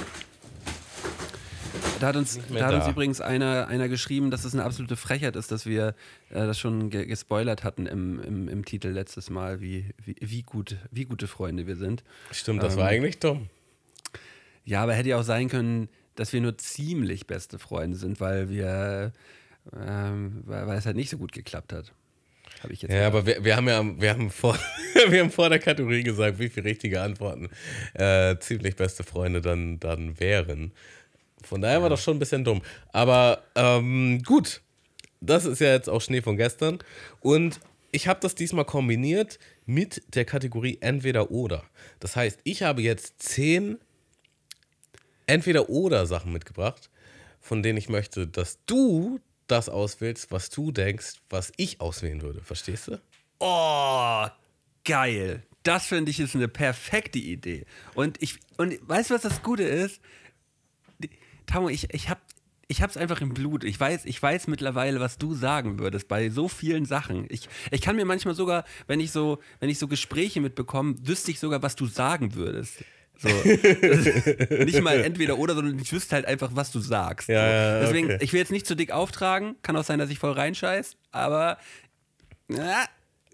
[2.00, 2.90] Da hat uns, da hat uns da.
[2.90, 5.94] übrigens einer, einer geschrieben, dass es eine absolute Frechheit ist, dass wir
[6.30, 10.42] äh, das schon ge gespoilert hatten im, im, im Titel letztes Mal, wie, wie, wie,
[10.42, 12.02] gut, wie gute Freunde wir sind.
[12.32, 13.48] Stimmt, das Ähm, war eigentlich dumm.
[14.64, 18.48] Ja, aber hätte ja auch sein können, dass wir nur ziemlich beste Freunde sind, weil
[18.48, 19.12] wir,
[19.74, 21.92] ähm, weil, weil es halt nicht so gut geklappt hat.
[22.62, 22.92] Habe ich jetzt.
[22.92, 24.58] Ja, aber wir, wir haben ja wir haben vor,
[25.08, 27.48] wir haben vor der Kategorie gesagt, wie viele richtige Antworten
[27.94, 30.72] äh, ziemlich beste Freunde dann, dann wären.
[31.44, 32.62] Von daher war das schon ein bisschen dumm.
[32.92, 34.60] Aber ähm, gut,
[35.20, 36.78] das ist ja jetzt auch Schnee von gestern.
[37.20, 37.60] Und
[37.92, 41.64] ich habe das diesmal kombiniert mit der Kategorie Entweder oder.
[41.98, 43.78] Das heißt, ich habe jetzt zehn
[45.26, 46.90] Entweder oder Sachen mitgebracht,
[47.40, 52.42] von denen ich möchte, dass du das auswählst, was du denkst, was ich auswählen würde.
[52.42, 53.00] Verstehst du?
[53.38, 54.26] Oh,
[54.84, 55.42] geil.
[55.62, 57.66] Das finde ich ist eine perfekte Idee.
[57.94, 60.00] Und ich und weißt du, was das Gute ist?
[61.50, 62.20] Tamo, ich, ich habe
[62.68, 63.64] ich hab's einfach im Blut.
[63.64, 67.26] Ich weiß, ich weiß mittlerweile, was du sagen würdest bei so vielen Sachen.
[67.28, 71.32] Ich, ich kann mir manchmal sogar, wenn ich so, wenn ich so Gespräche mitbekomme, wüsste
[71.32, 72.84] ich sogar, was du sagen würdest.
[73.18, 73.28] So.
[74.64, 77.28] Nicht mal entweder oder, sondern ich wüsste halt einfach, was du sagst.
[77.28, 78.18] Ja, ja, Deswegen, okay.
[78.22, 79.56] ich will jetzt nicht zu dick auftragen.
[79.62, 81.58] Kann auch sein, dass ich voll reinscheiß, aber.
[82.48, 82.84] Ja,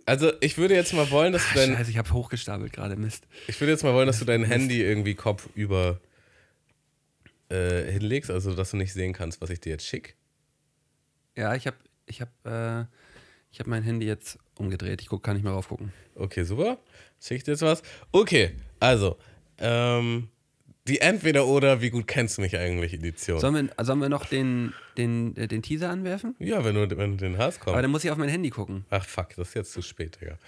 [0.06, 3.26] Also ich würde jetzt mal wollen, dass du dein, Scheiße, ich habe hochgestapelt gerade, Mist.
[3.46, 6.00] ich würde jetzt mal wollen, dass du dein Handy irgendwie kopfüber
[7.48, 10.16] äh, hinlegst, also dass du nicht sehen kannst, was ich dir jetzt schick.
[11.36, 11.76] Ja, ich habe
[12.06, 12.86] ich hab, äh,
[13.50, 15.00] ich hab mein Handy jetzt umgedreht.
[15.00, 15.92] Ich guck, kann nicht mehr raufgucken.
[16.14, 16.78] Okay, super.
[17.20, 17.82] Schick ich dir jetzt was?
[18.12, 19.16] Okay, also
[19.58, 20.28] ähm,
[20.88, 23.40] die Entweder oder wie gut kennst du mich eigentlich Edition.
[23.40, 26.36] Sollen wir, sollen wir noch den, den, äh, den Teaser anwerfen?
[26.38, 27.72] ja, wenn du, wenn du den hast, komm.
[27.72, 28.84] Aber dann muss ich auf mein Handy gucken.
[28.90, 30.38] Ach fuck, das ist jetzt zu spät, Digga.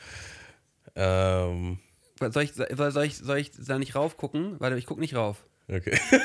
[0.95, 1.79] Ähm,
[2.21, 4.59] Soll ich, soll, soll ich, soll ich da nicht raufgucken?
[4.59, 5.45] Warte, ich guck nicht rauf.
[5.69, 5.99] Okay.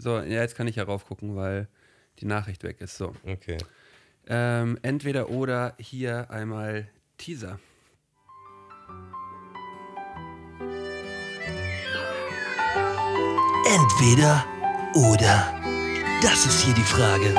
[0.00, 1.66] So, ja, jetzt kann ich ja raufgucken, weil
[2.20, 2.96] die Nachricht weg ist.
[2.96, 3.14] So.
[3.26, 3.58] Okay.
[4.28, 7.58] Ähm, entweder oder hier einmal Teaser.
[13.66, 14.46] Entweder
[14.94, 15.60] oder.
[16.22, 17.34] Das ist hier die Frage.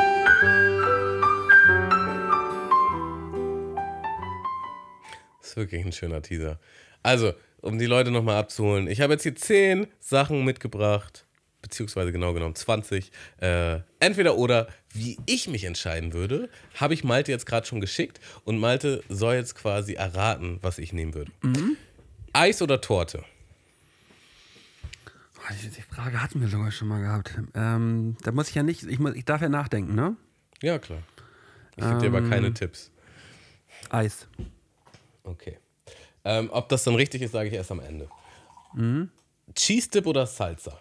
[5.40, 6.60] Das ist wirklich ein schöner Teaser.
[7.04, 8.88] Also, um die Leute nochmal abzuholen.
[8.88, 11.26] Ich habe jetzt hier 10 Sachen mitgebracht,
[11.62, 13.12] beziehungsweise genau genommen 20.
[13.42, 18.20] Äh, entweder oder, wie ich mich entscheiden würde, habe ich Malte jetzt gerade schon geschickt
[18.44, 21.32] und Malte soll jetzt quasi erraten, was ich nehmen würde.
[22.34, 23.24] Eis oder Torte?
[25.50, 27.34] Die Frage hatten wir sogar schon mal gehabt.
[27.56, 30.16] Ähm, da muss ich ja nicht, ich, muss, ich darf ja nachdenken, ne?
[30.62, 31.00] Ja, klar.
[31.76, 32.92] Ich gebe dir aber keine Tipps.
[33.90, 34.28] Eis.
[35.24, 35.58] Okay.
[36.26, 38.10] Ähm, ob das dann richtig ist, sage ich erst am Ende.
[39.56, 40.78] Cheese Dip oder Salsa?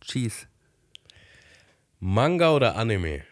[0.00, 0.46] Cheese.
[2.00, 3.24] Manga oder Anime?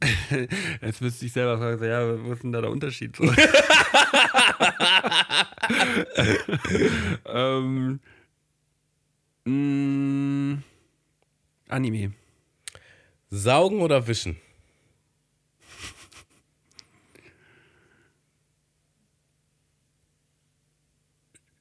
[0.82, 3.16] Jetzt müsste ich selber fragen, ja, wo ist denn da der Unterschied?
[7.26, 8.00] Ähm,
[9.44, 10.58] mh,
[11.68, 12.12] Anime.
[13.34, 14.36] Saugen oder wischen?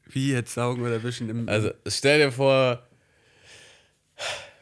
[0.03, 1.47] Wie jetzt saugen oder wischen im.
[1.47, 2.86] Also stell dir vor,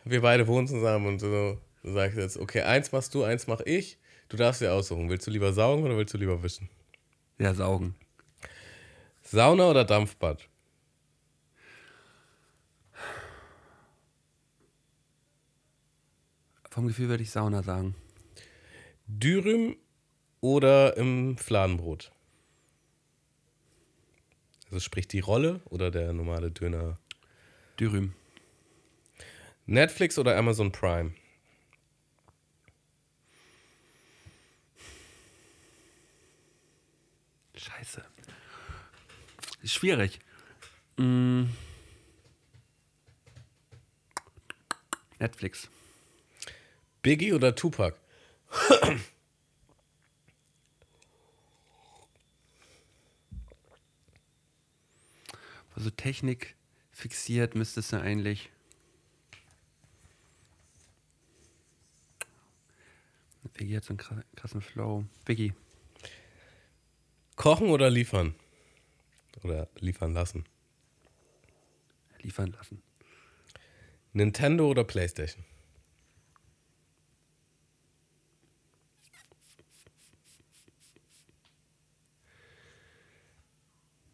[0.05, 3.61] wir beide wohnen zusammen und du, du sagst jetzt, okay, eins machst du, eins mach
[3.61, 3.97] ich.
[4.29, 5.09] Du darfst dir aussuchen.
[5.09, 6.69] Willst du lieber saugen oder willst du lieber wischen?
[7.39, 7.95] ja, saugen.
[9.23, 10.48] Sauna oder Dampfbad?
[16.69, 17.95] Vom Gefühl würde ich Sauna sagen.
[19.07, 19.75] Dürüm
[20.39, 22.11] oder im Fladenbrot?
[24.65, 26.99] Also sprich die Rolle oder der normale Döner?
[27.79, 28.13] Dürüm.
[29.65, 31.13] Netflix oder Amazon Prime?
[37.55, 38.05] Scheiße.
[39.63, 40.19] Schwierig.
[40.97, 41.45] Mm.
[45.19, 45.69] Netflix.
[47.09, 47.95] Biggie oder Tupac?
[55.75, 56.55] Also Technik
[56.91, 58.51] fixiert müsste es ja eigentlich.
[63.53, 65.03] Biggie hat so einen kra- krassen Flow.
[65.25, 65.53] Biggie.
[67.35, 68.35] Kochen oder liefern?
[69.41, 70.45] Oder liefern lassen?
[72.19, 72.83] Liefern lassen.
[74.13, 75.43] Nintendo oder PlayStation?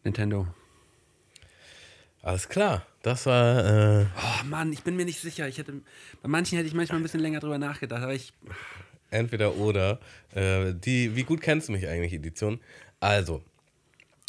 [0.06, 0.46] Nintendo.
[2.22, 2.86] Alles klar.
[3.02, 4.00] Das war.
[4.00, 5.46] Äh, Oh Mann, ich bin mir nicht sicher.
[5.46, 5.74] Ich hätte,
[6.22, 8.32] bei manchen hätte ich manchmal ein bisschen länger drüber nachgedacht, aber ich.
[9.10, 10.00] Entweder oder.
[10.34, 12.60] Äh, die, wie gut kennst du mich eigentlich, Edition?
[12.98, 13.42] Also,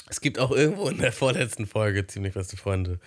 [0.10, 3.00] es gibt auch irgendwo in der vorletzten Folge, ziemlich beste Freunde,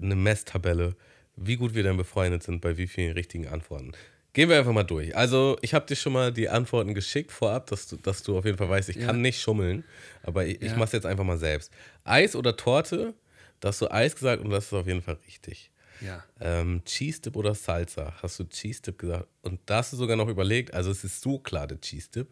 [0.00, 0.94] eine Messtabelle,
[1.36, 3.92] wie gut wir denn befreundet sind, bei wie vielen richtigen Antworten.
[4.34, 5.16] Gehen wir einfach mal durch.
[5.16, 8.44] Also, ich habe dir schon mal die Antworten geschickt vorab, dass du, dass du auf
[8.44, 9.06] jeden Fall weißt, ich Ja.
[9.06, 9.84] kann nicht schummeln,
[10.22, 10.76] aber ich, ich Ja.
[10.76, 11.72] mache es jetzt einfach mal selbst.
[12.04, 13.14] Eis oder Torte?
[13.60, 15.70] Da hast du Eis gesagt und das ist auf jeden Fall richtig.
[16.00, 16.22] Ja.
[16.40, 18.14] Ähm, Cheese Dip oder Salsa?
[18.22, 19.26] Hast du Cheese Dip gesagt?
[19.42, 22.28] Und da hast du sogar noch überlegt, also es ist so klar der Cheese Dip.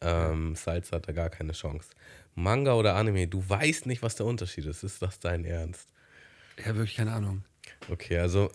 [0.00, 1.90] Ähm, Salsa hat da gar keine Chance.
[2.34, 3.26] Manga oder Anime?
[3.28, 4.82] Du weißt nicht, was der Unterschied ist.
[4.82, 5.88] Ist das dein Ernst?
[6.56, 7.44] Ich habe wirklich keine Ahnung.
[7.90, 8.50] Okay, also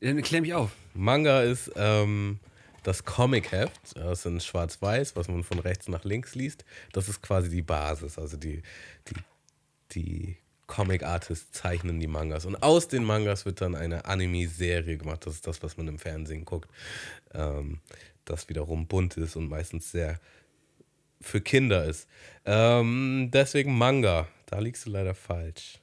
[0.00, 0.70] Dann klär mich auf.
[0.94, 2.38] Manga ist ähm,
[2.82, 3.96] das Comic-Heft.
[3.96, 6.64] Das ist in Schwarz-Weiß, was man von rechts nach links liest.
[6.92, 8.18] Das ist quasi die Basis.
[8.18, 8.62] Also die,
[9.08, 9.14] die,
[9.92, 10.36] die
[10.66, 12.44] Comic-Artists zeichnen die Mangas.
[12.44, 15.26] Und aus den Mangas wird dann eine Anime-Serie gemacht.
[15.26, 16.70] Das ist das, was man im Fernsehen guckt.
[17.32, 17.80] Ähm,
[18.24, 20.20] das wiederum bunt ist und meistens sehr
[21.20, 22.08] für Kinder ist.
[22.44, 24.28] Ähm, deswegen Manga.
[24.46, 25.80] Da liegst du leider falsch.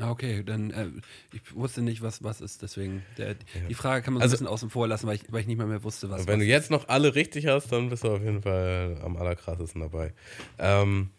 [0.00, 0.86] Ah, okay, dann äh,
[1.32, 3.02] ich wusste nicht, was was ist, deswegen.
[3.16, 3.34] Der,
[3.68, 5.46] Die Frage kann man so Also- ein bisschen außen vor lassen, weil ich, weil ich
[5.48, 6.26] nicht mehr, mehr wusste, was.
[6.26, 9.16] Wenn was du jetzt noch alle richtig hast, dann bist du auf jeden Fall am
[9.16, 10.12] allerkrassesten dabei.
[10.58, 11.10] Ähm,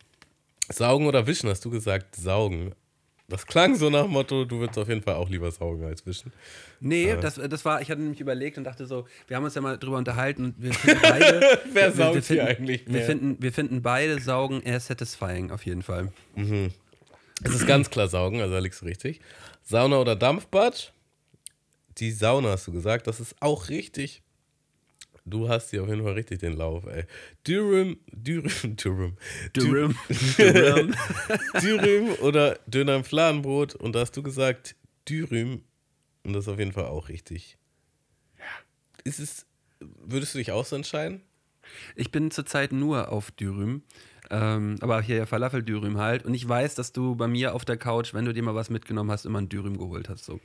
[0.72, 2.74] saugen oder wischen, hast du gesagt, saugen.
[3.28, 6.04] Das klang so nach dem Motto, du würdest auf jeden Fall auch lieber saugen als
[6.06, 6.32] wischen.
[6.80, 9.62] Nee, das, das war, ich hatte nämlich überlegt und dachte so, wir haben uns ja
[9.62, 11.60] mal drüber unterhalten und wir finden beide.
[11.74, 13.06] Wer wir, saugt wir hier finden, eigentlich Wir mehr?
[13.06, 16.12] finden, wir finden beide Saugen eher satisfying, auf jeden Fall.
[17.44, 19.22] Es ist ganz klar saugen, also da liegst du richtig.
[19.64, 20.94] Sauna oder Dampfbad?
[21.98, 24.22] Die Sauna hast du gesagt, das ist auch richtig.
[25.26, 27.06] Du hast hier auf jeden Fall richtig den Lauf, ey.
[27.46, 29.18] Dürüm, Dürüm, Dürüm.
[29.56, 29.96] Dürüm.
[30.38, 30.96] Dürüm.
[31.62, 34.76] Dürüm oder Döner im Fladenbrot und da hast du gesagt
[35.08, 35.64] Dürüm
[36.24, 37.58] und das ist auf jeden Fall auch richtig.
[39.04, 39.46] Ist es,
[39.80, 41.22] würdest du dich auch so entscheiden?
[41.96, 43.84] Ich bin zurzeit nur auf Dürüm.
[44.30, 46.26] Ähm, aber hier ja Falafel-Dürüm halt.
[46.26, 48.70] Und ich weiß, dass du bei mir auf der Couch, wenn du dir mal was
[48.70, 50.26] mitgenommen hast, immer ein Dürüm geholt hast.
[50.26, 50.40] So.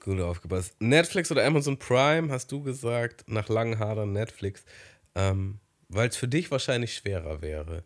[0.00, 0.76] Gut aufgepasst.
[0.80, 4.64] Netflix oder Amazon Prime, hast du gesagt, nach langen Hadern Netflix,
[5.16, 5.58] ähm,
[5.88, 7.82] weil es für dich wahrscheinlich schwerer wäre.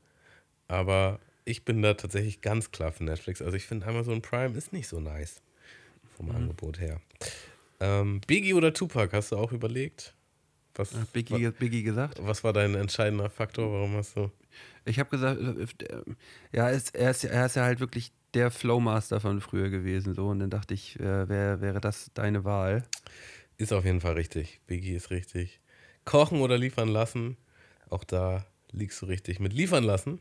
[0.68, 3.40] Aber ich bin da tatsächlich ganz klar für Netflix.
[3.40, 5.40] Also ich finde Amazon Prime ist nicht so nice
[6.16, 7.00] vom Angebot her.
[7.80, 10.14] Ähm, Biggie oder Tupac, hast du auch überlegt?
[10.74, 12.18] Was, Hat Biggie, Biggie gesagt?
[12.22, 13.72] was war dein entscheidender Faktor?
[13.72, 14.30] Warum hast du.
[14.84, 16.02] Ich habe gesagt, äh, äh,
[16.52, 20.14] ja, er ist, er, ist, er ist ja halt wirklich der Flowmaster von früher gewesen.
[20.14, 20.28] So.
[20.28, 22.84] Und dann dachte ich, äh, wär, wäre das deine Wahl?
[23.56, 24.60] Ist auf jeden Fall richtig.
[24.66, 25.60] Biggie ist richtig.
[26.04, 27.36] Kochen oder liefern lassen,
[27.90, 29.38] auch da liegst du richtig.
[29.38, 30.20] Mit liefern lassen,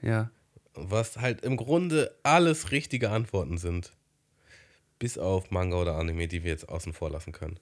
[0.00, 0.30] Ja.
[0.74, 3.92] was halt im Grunde alles richtige Antworten sind.
[4.98, 7.60] Bis auf Manga oder Anime, die wir jetzt außen vor lassen können.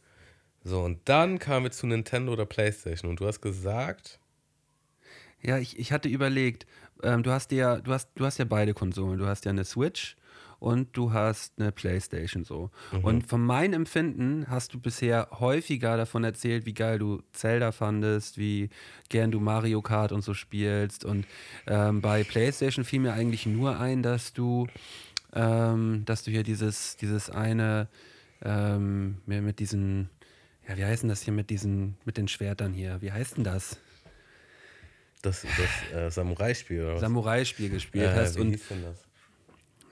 [0.63, 3.11] So, und dann kamen wir zu Nintendo oder Playstation.
[3.11, 4.21] Und du hast gesagt,
[5.43, 6.67] Ja, ich, ich hatte überlegt,
[7.03, 9.19] ähm, du hast ja, du hast, du hast ja beide Konsolen.
[9.19, 10.17] Du hast ja eine Switch
[10.59, 12.71] und du hast eine Playstation so.
[13.03, 18.39] Und von meinem Empfinden hast du bisher häufiger davon erzählt, wie geil du Zelda fandest,
[18.39, 18.71] wie
[19.09, 21.05] gern du Mario Kart und so spielst.
[21.05, 21.27] Und
[21.67, 24.67] ähm, bei Playstation fiel mir eigentlich nur ein, dass du,
[25.35, 27.89] ähm, dass du hier dieses, dieses eine
[28.43, 30.09] ähm, mit diesen,
[30.69, 33.01] ja, wie heißt denn das hier mit diesen, mit den Schwertern hier?
[33.03, 33.79] Wie heißt denn das?
[35.27, 35.43] Das,
[35.93, 37.01] das äh, Samurai-Spiel oder was?
[37.01, 38.97] Samurai-Spiel gespielt äh, hast wie und hieß denn das?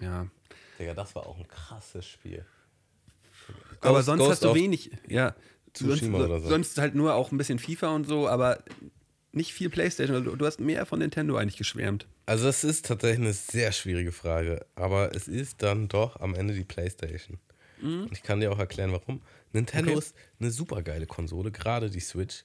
[0.00, 0.26] ja.
[0.78, 2.44] Digga, das war auch ein krasses Spiel.
[3.80, 5.34] aber Ghost- sonst Ghost hast du wenig, ja.
[5.76, 6.48] Sonst, oder so.
[6.48, 8.62] sonst halt nur auch ein bisschen FIFA und so, aber
[9.32, 10.16] nicht viel Playstation.
[10.16, 12.06] Also du hast mehr von Nintendo eigentlich geschwärmt.
[12.26, 16.54] Also es ist tatsächlich eine sehr schwierige Frage, aber es ist dann doch am Ende
[16.54, 17.38] die Playstation.
[17.82, 19.20] Und ich kann dir auch erklären, warum.
[19.52, 19.98] Nintendo Okay.
[19.98, 22.44] ist eine super geile Konsole, gerade die Switch.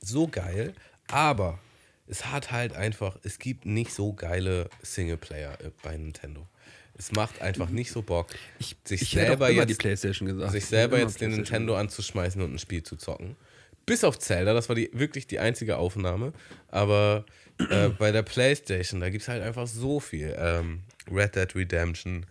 [0.00, 0.74] So geil,
[1.06, 1.58] aber
[2.06, 6.46] es hat halt einfach, es gibt nicht so geile Singleplayer äh, bei Nintendo.
[6.96, 8.28] Es macht einfach nicht so Bock,
[8.60, 10.52] Ich, sich ich selber jetzt die Playstation gesagt.
[10.52, 13.36] sich Ich selber jetzt den Nintendo anzuschmeißen und ein Spiel zu zocken.
[13.84, 16.32] Bis auf Zelda, das war die, wirklich die einzige Aufnahme.
[16.68, 17.24] Aber
[17.68, 20.34] äh, bei der PlayStation, da gibt es halt einfach so viel.
[20.38, 22.26] Ähm, Red Dead Redemption,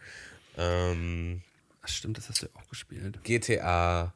[0.57, 1.41] ähm,
[1.81, 3.21] Ach, stimmt, das hast du ja auch gespielt.
[3.23, 4.13] GTA,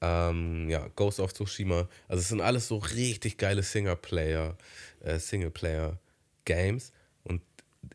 [0.00, 1.88] ähm, ja, Ghost of Tsushima.
[2.08, 4.56] Also es sind alles so richtig geile Singleplayer,
[5.00, 6.92] äh, Singleplayer-Games.
[7.24, 7.42] Und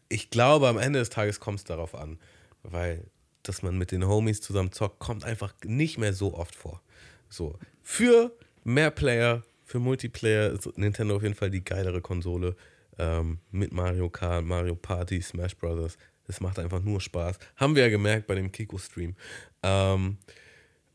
[0.09, 2.19] ich glaube, am Ende des Tages kommt es darauf an,
[2.63, 3.05] weil
[3.47, 6.81] dass man mit den Homies zusammen zockt, kommt einfach nicht mehr so oft vor.
[7.29, 12.55] So, für mehr Player, für Multiplayer ist Nintendo auf jeden Fall die geilere Konsole.
[12.97, 15.97] Ähm, mit Mario Kart, Mario Party, Smash Brothers.
[16.27, 17.37] Es macht einfach nur Spaß.
[17.57, 19.15] Haben wir ja gemerkt bei dem Kiko-Stream.
[19.63, 20.17] Ähm,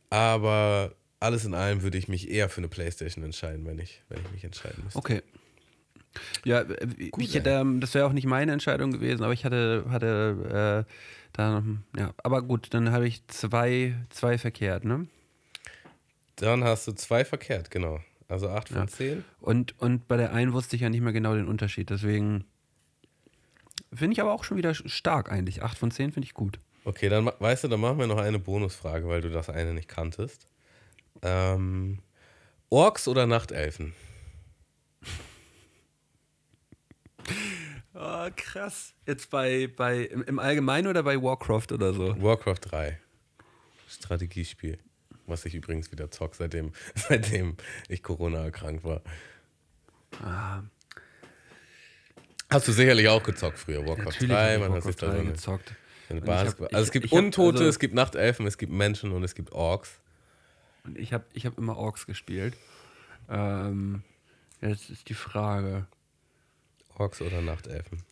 [0.09, 4.21] aber alles in allem würde ich mich eher für eine Playstation entscheiden, wenn ich, wenn
[4.25, 4.99] ich mich entscheiden müsste.
[4.99, 5.23] Okay.
[6.45, 6.89] Ja, äh,
[7.19, 10.93] ich hätte, ähm, das wäre auch nicht meine Entscheidung gewesen, aber ich hatte, hatte äh,
[11.33, 11.65] da noch,
[11.97, 15.07] ja, aber gut, dann habe ich zwei, zwei verkehrt, ne?
[16.37, 18.01] Dann hast du zwei verkehrt, genau.
[18.29, 18.87] Also 8 von Ja.
[18.87, 19.25] 10.
[19.41, 22.45] Und, und bei der einen wusste ich ja nicht mehr genau den Unterschied, deswegen
[23.93, 25.63] finde ich aber auch schon wieder stark eigentlich.
[25.63, 26.59] 8 von 10 finde ich gut.
[26.85, 29.89] Okay, dann weißt du, dann machen wir noch eine Bonusfrage, weil du das eine nicht
[29.89, 30.47] kanntest.
[31.23, 31.99] Ähm,
[32.71, 33.93] Orks oder Nachtelfen?
[38.03, 38.94] Oh, krass.
[39.07, 42.20] Jetzt bei, bei im, Allgemeinen oder bei Warcraft oder so?
[42.22, 42.98] Warcraft 3.
[43.88, 44.78] Strategiespiel.
[45.26, 47.57] Was ich übrigens wieder zock, seitdem, seitdem
[47.88, 49.03] ich Corona erkrankt war.
[50.22, 50.62] Ah,
[52.51, 55.03] Hast du sicherlich auch gezockt früher, Warcraft natürlich 3, habe ich man hat sich Warcraft
[55.03, 55.74] da 3 so eine, gezockt.
[56.09, 58.59] eine ich hab- Also es ich- gibt ich hab Untote, also- es gibt Nachtelfen, es
[58.59, 60.01] gibt Menschen und es gibt Orks.
[60.84, 62.57] Und ich habe ich hab immer Orks gespielt.
[63.28, 64.03] Ähm,
[64.62, 65.86] jetzt ist die Frage.
[67.01, 68.03] Orks oder Nachtelfen?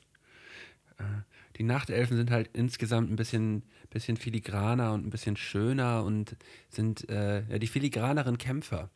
[1.56, 6.36] Die Nachtelfen sind halt insgesamt ein bisschen, bisschen filigraner und ein bisschen schöner und
[6.70, 8.90] sind äh, ja, die filigraneren Kämpfer.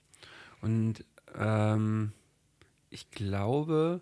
[0.61, 1.05] Und
[1.39, 2.13] ähm,
[2.91, 4.01] ich glaube,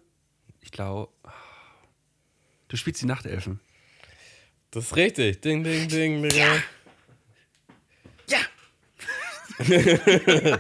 [0.61, 1.13] ich glaube,
[2.69, 3.61] du spielst die Nachtelfen.
[4.71, 5.41] Das ist richtig.
[5.41, 6.63] Ding, ding, ding, Digga.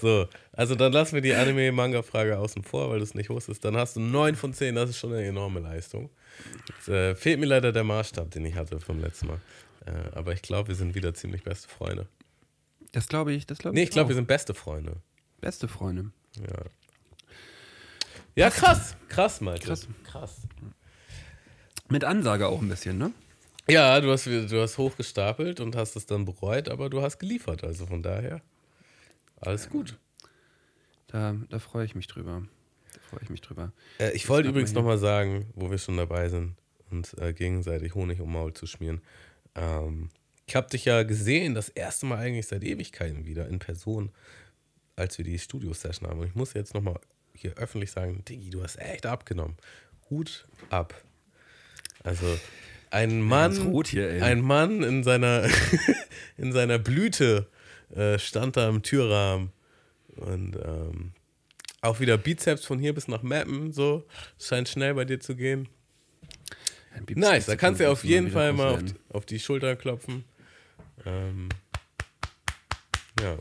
[0.00, 0.26] So,
[0.60, 3.64] also dann lassen wir die Anime-Manga-Frage außen vor, weil du es nicht wusstest.
[3.64, 6.10] Dann hast du 9 von 10, das ist schon eine enorme Leistung.
[6.68, 9.40] Jetzt, äh, fehlt mir leider der Maßstab, den ich hatte vom letzten Mal.
[9.86, 12.06] Äh, aber ich glaube, wir sind wieder ziemlich beste Freunde.
[12.92, 13.88] Das glaube ich, das glaube Nee, ich.
[13.88, 14.96] ich glaube, wir sind beste Freunde.
[15.40, 16.10] beste Freunde.
[16.36, 16.64] Ja.
[18.36, 18.96] Ja, krass.
[19.08, 19.66] Krass, Malte.
[19.66, 19.88] Krass.
[20.04, 20.42] krass.
[21.88, 23.12] Mit Ansage auch ein bisschen, ne?
[23.68, 27.64] Ja, du hast, du hast hochgestapelt und hast es dann bereut, aber du hast geliefert.
[27.64, 28.42] Also von daher,
[29.40, 29.98] alles gut.
[31.10, 32.46] Da, da freue ich mich drüber.
[32.92, 33.72] Da freue ich mich drüber.
[33.98, 36.54] Äh, ich wollte übrigens nochmal sagen, wo wir schon dabei sind,
[36.90, 39.00] uns äh, gegenseitig Honig um Maul zu schmieren.
[39.56, 40.10] Ähm,
[40.46, 44.10] ich habe dich ja gesehen, das erste Mal eigentlich seit Ewigkeiten wieder in Person,
[44.94, 46.20] als wir die Studio-Session haben.
[46.20, 47.00] Und ich muss jetzt nochmal
[47.34, 49.56] hier öffentlich sagen, Diggi, du hast echt abgenommen.
[50.10, 50.94] Hut ab.
[52.04, 52.38] Also
[52.90, 55.48] ein Mann, rot hier, ein Mann in seiner,
[56.36, 57.48] in seiner Blüte
[57.94, 59.52] äh, stand da im Türrahmen
[60.16, 61.12] und ähm,
[61.82, 64.04] auch wieder Bizeps von hier bis nach Mappen, so.
[64.38, 65.68] Scheint schnell bei dir zu gehen.
[67.14, 68.80] Nice, da kannst du ja auf jeden Fall mal auf,
[69.10, 70.24] auf die Schulter klopfen.
[71.06, 71.48] Ähm,
[73.22, 73.38] ja.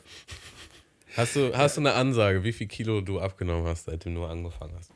[1.17, 4.76] Hast du, hast du eine Ansage, wie viel Kilo du abgenommen hast, seitdem du angefangen
[4.78, 4.91] hast?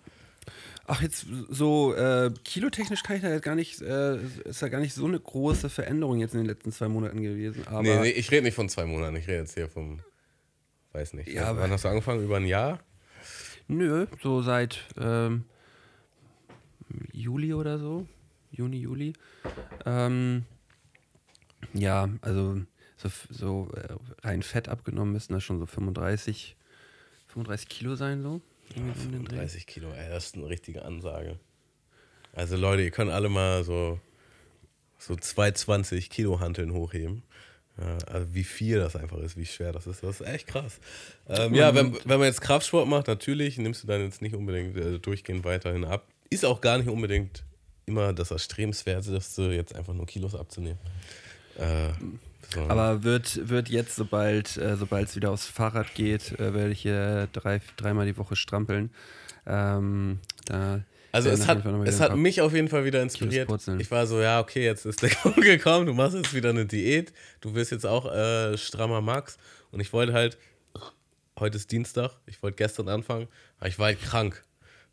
[0.86, 4.80] Ach, jetzt so äh, kilotechnisch kann ich da jetzt gar nicht, äh, ist da gar
[4.80, 7.66] nicht so eine große Veränderung jetzt in den letzten zwei Monaten gewesen.
[7.68, 10.02] Aber nee, nee, ich rede nicht von zwei Monaten, ich rede jetzt hier vom,
[10.94, 11.30] weiß nicht.
[11.30, 12.24] Ja, wann hast du angefangen?
[12.24, 12.80] Über ein Jahr?
[13.68, 15.46] nö, so seit ähm,
[17.12, 18.08] Juli oder so.
[18.52, 19.14] Juni, Juli.
[19.86, 20.46] Ähm,
[21.74, 22.62] ja, also
[22.98, 26.56] so, so äh, rein Fett abgenommen müssen das schon so 35,
[27.28, 28.42] 35 Kilo sein, so.
[28.76, 29.36] Dreh.
[29.38, 31.40] 30 Kilo, ey, das ist eine richtige Ansage.
[32.32, 34.00] Also Leute, ihr könnt alle mal so,
[34.98, 37.24] so 220 Kilo Hanteln hochheben.
[37.80, 40.80] Ja, also wie viel das einfach ist, wie schwer das ist, das ist echt krass.
[41.28, 44.78] Ähm, ja, wenn, wenn man jetzt Kraftsport macht, natürlich nimmst du dann jetzt nicht unbedingt
[44.78, 46.06] äh, durchgehend weiterhin ab.
[46.30, 47.44] Ist auch gar nicht unbedingt
[47.86, 50.78] immer das Erstrebenswerteste, jetzt einfach nur Kilos abzunehmen.
[51.58, 51.90] Äh,
[52.54, 52.62] so.
[52.68, 57.28] Aber wird, wird jetzt, sobald äh, es wieder aufs Fahrrad geht, äh, werde ich hier
[57.34, 58.92] drei, dreimal die Woche strampeln.
[59.48, 60.82] Ähm, da
[61.14, 63.48] Also es hat, es hat mich auf jeden Fall wieder inspiriert.
[63.78, 66.66] Ich war so, ja, okay, jetzt ist der Kuchen gekommen, du machst jetzt wieder eine
[66.66, 69.38] Diät, du wirst jetzt auch äh, strammer Max.
[69.70, 70.40] Und ich wollte halt,
[71.40, 73.28] heute ist Dienstag, ich wollte gestern anfangen,
[73.60, 74.44] aber ich war halt krank.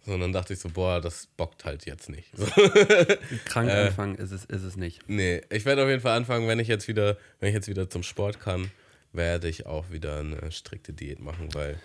[0.05, 2.29] So, und dann dachte ich so, boah, das bockt halt jetzt nicht.
[2.37, 2.45] So.
[3.47, 3.87] Krank Äh.
[3.89, 5.01] anfangen ist es, ist es nicht.
[5.09, 7.89] Nee, ich werde auf jeden Fall anfangen, wenn ich jetzt wieder, wenn ich jetzt wieder
[7.89, 8.71] zum Sport kann,
[9.15, 11.81] werde ich auch wieder eine strikte Diät machen, weil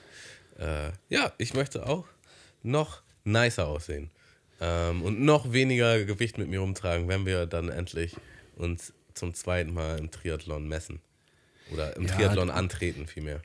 [0.60, 2.06] äh, ja, ich möchte auch
[2.64, 4.12] noch nicer aussehen
[4.66, 8.16] ähm, und noch weniger Gewicht mit mir rumtragen, wenn wir dann endlich
[8.56, 11.00] uns zum zweiten Mal im Triathlon messen
[11.72, 13.42] oder im Ja, Triathlon antreten vielmehr.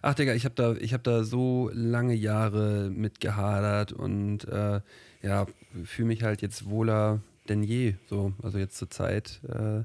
[0.00, 4.80] Ach Digga, ich habe da, ich hab da so lange Jahre mit gehadert und äh,
[5.22, 5.46] ja,
[5.84, 7.94] fühle mich halt jetzt wohler denn je.
[8.08, 9.40] So, also jetzt zur Zeit.
[9.48, 9.84] Äh,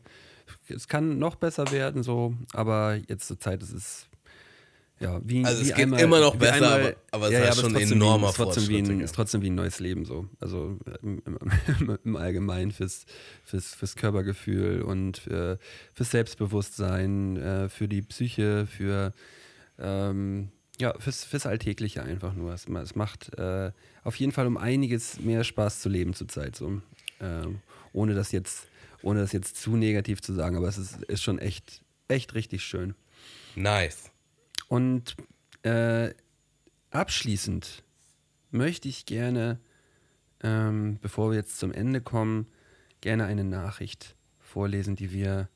[0.73, 4.07] es kann noch besser werden, so, aber jetzt zur Zeit ist es
[4.99, 7.39] ja wie Also es wie geht einmal, immer noch besser, einmal- aber- aber es ja,
[7.39, 9.49] ist ja, halt schon ein trotzdem enormer wie, ist trotzdem wie ein, ist trotzdem wie
[9.49, 10.27] ein neues Leben so.
[10.39, 13.05] Also im, im, im Allgemeinen fürs,
[13.43, 15.59] fürs, fürs Körpergefühl und für,
[15.93, 19.13] fürs Selbstbewusstsein, äh, für die Psyche, für
[19.79, 22.53] ähm, ja, fürs, fürs Alltägliche einfach nur.
[22.53, 23.71] Es, es macht äh,
[24.03, 26.55] auf jeden Fall um einiges mehr Spaß zu leben zurzeit.
[26.55, 26.81] So.
[27.19, 27.61] Ähm,
[27.93, 28.67] ohne das jetzt,
[29.01, 32.63] ohne das jetzt zu negativ zu sagen, aber es ist, ist schon echt, echt richtig
[32.63, 32.93] schön.
[33.55, 34.11] Nice.
[34.67, 35.15] Und
[35.63, 36.13] äh,
[36.91, 37.83] abschließend
[38.51, 39.59] möchte ich gerne,
[40.43, 42.47] ähm, bevor wir jetzt zum Ende kommen,
[43.01, 45.49] gerne eine Nachricht vorlesen, die wir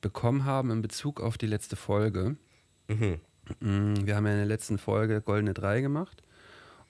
[0.00, 2.36] bekommen haben in Bezug auf die letzte Folge.
[2.88, 3.20] Mhm.
[3.60, 6.22] Mm, Wir haben ja in der letzten Folge Goldene 3 gemacht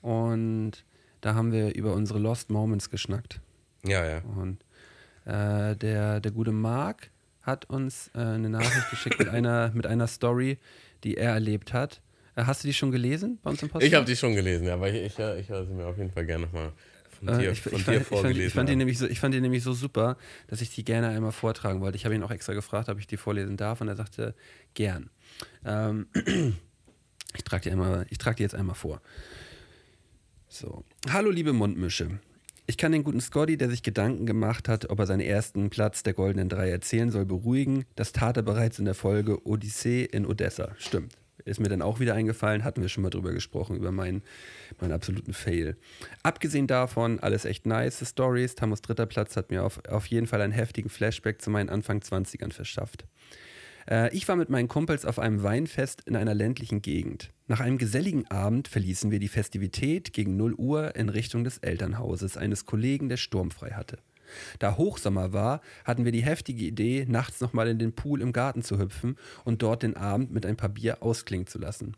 [0.01, 0.85] und
[1.21, 3.41] da haben wir über unsere Lost Moments geschnackt.
[3.83, 4.21] Ja, ja.
[4.35, 4.63] Und
[5.25, 7.09] äh, der, der gute Marc
[7.41, 10.57] hat uns äh, eine Nachricht geschickt mit einer, mit einer Story,
[11.03, 12.01] die er erlebt hat.
[12.35, 13.87] Äh, hast du die schon gelesen bei uns im Podcast?
[13.87, 16.11] Ich habe die schon gelesen, ja, aber ich, ich, ich höre sie mir auf jeden
[16.11, 16.71] Fall gerne nochmal
[17.19, 18.47] von Äh, dir, ich, von ich, dir fand, ich, fand, vorgelesen.
[18.47, 20.17] ich, fand die nämlich so, ich fand die nämlich so super,
[20.47, 21.95] dass ich die gerne einmal vortragen wollte.
[21.97, 24.35] Ich habe ihn auch extra gefragt, ob ich die vorlesen darf und er sagte,
[24.75, 25.09] gern.
[25.65, 26.07] Ähm,
[27.35, 29.01] ich trage die, einmal- ich trag die jetzt einmal vor.
[30.47, 30.83] So.
[31.09, 32.19] Hallo, liebe Mundmische.
[32.69, 36.03] Ich kann den guten Scotty, der sich Gedanken gemacht hat, ob er seinen ersten Platz
[36.03, 37.85] der Goldenen Drei erzählen soll, beruhigen.
[37.95, 40.75] Das tat er bereits in der Folge Odyssee in Odessa.
[40.77, 41.17] Stimmt.
[41.45, 44.21] Ist mir dann auch wieder eingefallen, hatten wir schon mal drüber gesprochen, über meinen,
[44.81, 45.77] meinen absoluten Fail.
[46.23, 48.55] Abgesehen davon, alles echt nice Stories.
[48.55, 51.99] Tamus dritter Platz hat mir auf, auf jeden Fall einen heftigen Flashback zu meinen Anfang
[51.99, 53.05] 20ern verschafft.
[53.89, 57.31] Äh, ich war mit meinen Kumpels auf einem Weinfest in einer ländlichen Gegend.
[57.47, 62.37] Nach einem geselligen Abend verließen wir die Festivität gegen 0 Uhr in Richtung des Elternhauses
[62.37, 63.99] eines Kollegen, der sturmfrei hatte.
[64.59, 68.61] Da Hochsommer war, hatten wir die heftige Idee, nachts nochmal in den Pool im Garten
[68.61, 69.15] zu hüpfen
[69.45, 71.95] und dort den Abend mit ein paar Bier ausklingen zu lassen.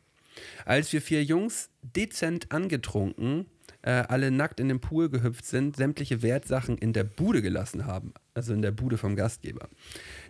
[0.66, 3.48] Als wir vier Jungs dezent angetrunken,
[3.82, 8.14] äh, alle nackt in den Pool gehüpft sind, sämtliche Wertsachen in der Bude gelassen haben,
[8.34, 9.70] also in der Bude vom Gastgeber.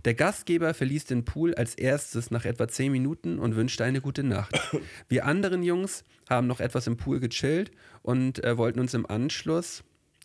[0.05, 4.23] Der Gastgeber verließ den Pool als erstes nach etwa zehn Minuten und wünschte eine gute
[4.23, 4.59] Nacht.
[5.07, 7.71] Wir anderen Jungs haben noch etwas im Pool gechillt
[8.01, 9.83] und äh, wollten uns im Anschluss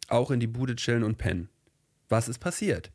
[0.09, 1.49] auch in die Bude chillen und pennen.
[2.09, 2.91] Was ist passiert?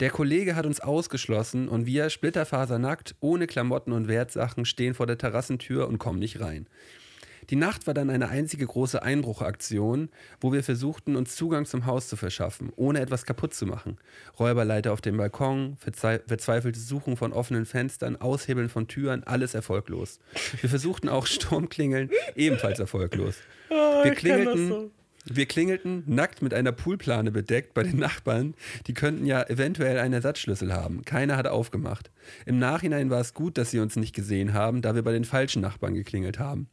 [0.00, 5.18] Der Kollege hat uns ausgeschlossen und wir, splitterfasernackt, ohne Klamotten und Wertsachen, stehen vor der
[5.18, 6.68] Terrassentür und kommen nicht rein.
[7.50, 10.08] Die Nacht war dann eine einzige große Einbruchaktion,
[10.40, 13.98] wo wir versuchten, uns Zugang zum Haus zu verschaffen, ohne etwas kaputt zu machen.
[14.38, 20.18] Räuberleiter auf dem Balkon, verzwei verzweifelte Suchen von offenen Fenstern, Aushebeln von Türen, alles erfolglos.
[20.60, 23.36] Wir versuchten auch Sturmklingeln, ebenfalls erfolglos.
[23.68, 24.90] Wir klingelten,
[25.26, 28.54] wir klingelten nackt mit einer Poolplane bedeckt bei den Nachbarn.
[28.86, 31.04] Die könnten ja eventuell einen Ersatzschlüssel haben.
[31.04, 32.10] Keiner hat aufgemacht.
[32.44, 35.24] Im Nachhinein war es gut, dass sie uns nicht gesehen haben, da wir bei den
[35.24, 36.68] falschen Nachbarn geklingelt haben.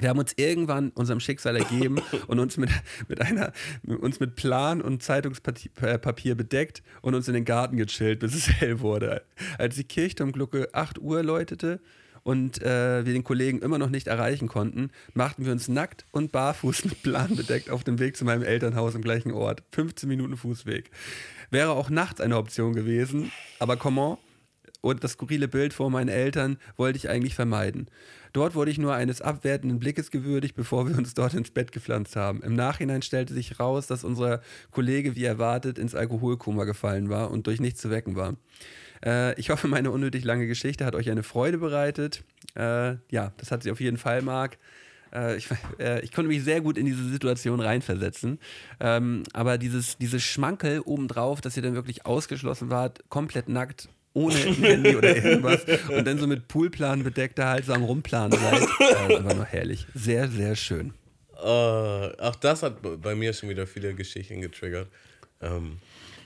[0.00, 2.70] Wir haben uns irgendwann unserem Schicksal ergeben und uns mit,
[3.08, 3.52] mit einer,
[3.86, 8.80] uns mit Plan und Zeitungspapier bedeckt und uns in den Garten gechillt, bis es hell
[8.80, 9.22] wurde.
[9.58, 11.80] Als die Kirchturmglocke 8 Uhr läutete
[12.22, 16.32] und äh, wir den Kollegen immer noch nicht erreichen konnten, machten wir uns nackt und
[16.32, 19.62] barfuß mit Plan bedeckt auf dem Weg zu meinem Elternhaus im gleichen Ort.
[19.72, 20.90] 15 Minuten Fußweg.
[21.50, 24.18] Wäre auch nachts eine Option gewesen, aber comment?
[24.80, 27.88] Und das skurrile Bild vor meinen Eltern wollte ich eigentlich vermeiden.
[28.32, 32.16] Dort wurde ich nur eines abwertenden Blickes gewürdigt, bevor wir uns dort ins Bett gepflanzt
[32.16, 32.42] haben.
[32.42, 37.46] Im Nachhinein stellte sich raus, dass unser Kollege, wie erwartet, ins Alkoholkoma gefallen war und
[37.46, 38.36] durch nichts zu wecken war.
[39.04, 42.22] Äh, ich hoffe, meine unnötig lange Geschichte hat euch eine Freude bereitet.
[42.54, 44.58] Äh, ja, das hat sie auf jeden Fall, Marc.
[45.12, 48.38] Äh, ich, äh, ich konnte mich sehr gut in diese Situation reinversetzen.
[48.78, 54.34] Ähm, aber dieses, dieses Schmankel obendrauf, dass ihr dann wirklich ausgeschlossen wart, komplett nackt, ohne
[54.62, 58.68] Handy oder irgendwas und dann so mit Poolplan bedeckt da halt so am Rumplanen seid,
[58.80, 59.86] äh, einfach nur herrlich.
[59.94, 60.92] Sehr, sehr schön.
[61.42, 64.88] Oh, auch das hat bei mir schon wieder viele Geschichten getriggert.
[65.40, 65.78] Ähm,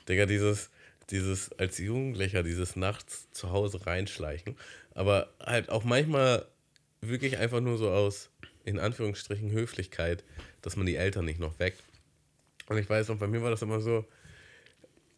[0.09, 0.71] Digga, dieses,
[1.11, 4.57] dieses als Jugendlicher, dieses nachts zu Hause reinschleichen.
[4.95, 6.47] Aber halt auch manchmal
[7.01, 8.31] wirklich einfach nur so aus,
[8.65, 10.25] in Anführungsstrichen, Höflichkeit,
[10.63, 11.83] dass man die Eltern nicht noch weckt.
[12.69, 14.05] Und ich weiß noch, bei mir war das immer so,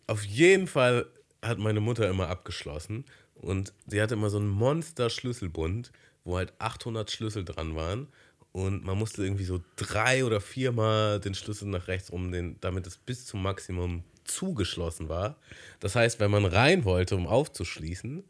[0.07, 1.07] auf jeden Fall
[1.43, 5.93] hat meine Mutter immer abgeschlossen und sie hatte immer so einen Monster-Schlüsselbund,
[6.25, 8.09] wo halt 800 Schlüssel dran waren
[8.57, 12.87] und man musste irgendwie so drei oder viermal den Schlüssel nach rechts um, den, damit
[12.87, 15.37] es bis zum Maximum zugeschlossen war.
[15.79, 18.25] Das heißt, wenn man rein wollte, um aufzuschließen,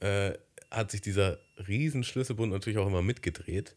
[0.00, 0.32] äh,
[0.70, 1.38] hat sich dieser
[1.68, 3.76] riesen Schlüsselbund natürlich auch immer mitgedreht.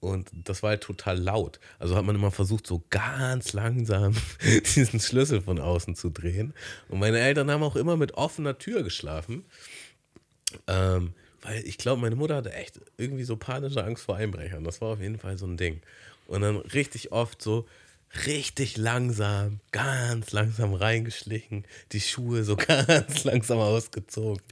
[0.00, 1.58] Und das war halt total laut.
[1.78, 4.14] Also hat man immer versucht, so ganz langsam
[4.74, 6.54] diesen Schlüssel von außen zu drehen.
[6.88, 9.44] Und meine Eltern haben auch immer mit offener Tür geschlafen.
[10.66, 14.64] Ähm, weil ich glaube, meine Mutter hatte echt irgendwie so panische Angst vor Einbrechern.
[14.64, 15.80] Das war auf jeden Fall so ein Ding.
[16.26, 17.66] Und dann richtig oft so
[18.26, 24.42] richtig langsam, ganz langsam reingeschlichen, die Schuhe so ganz langsam ausgezogen.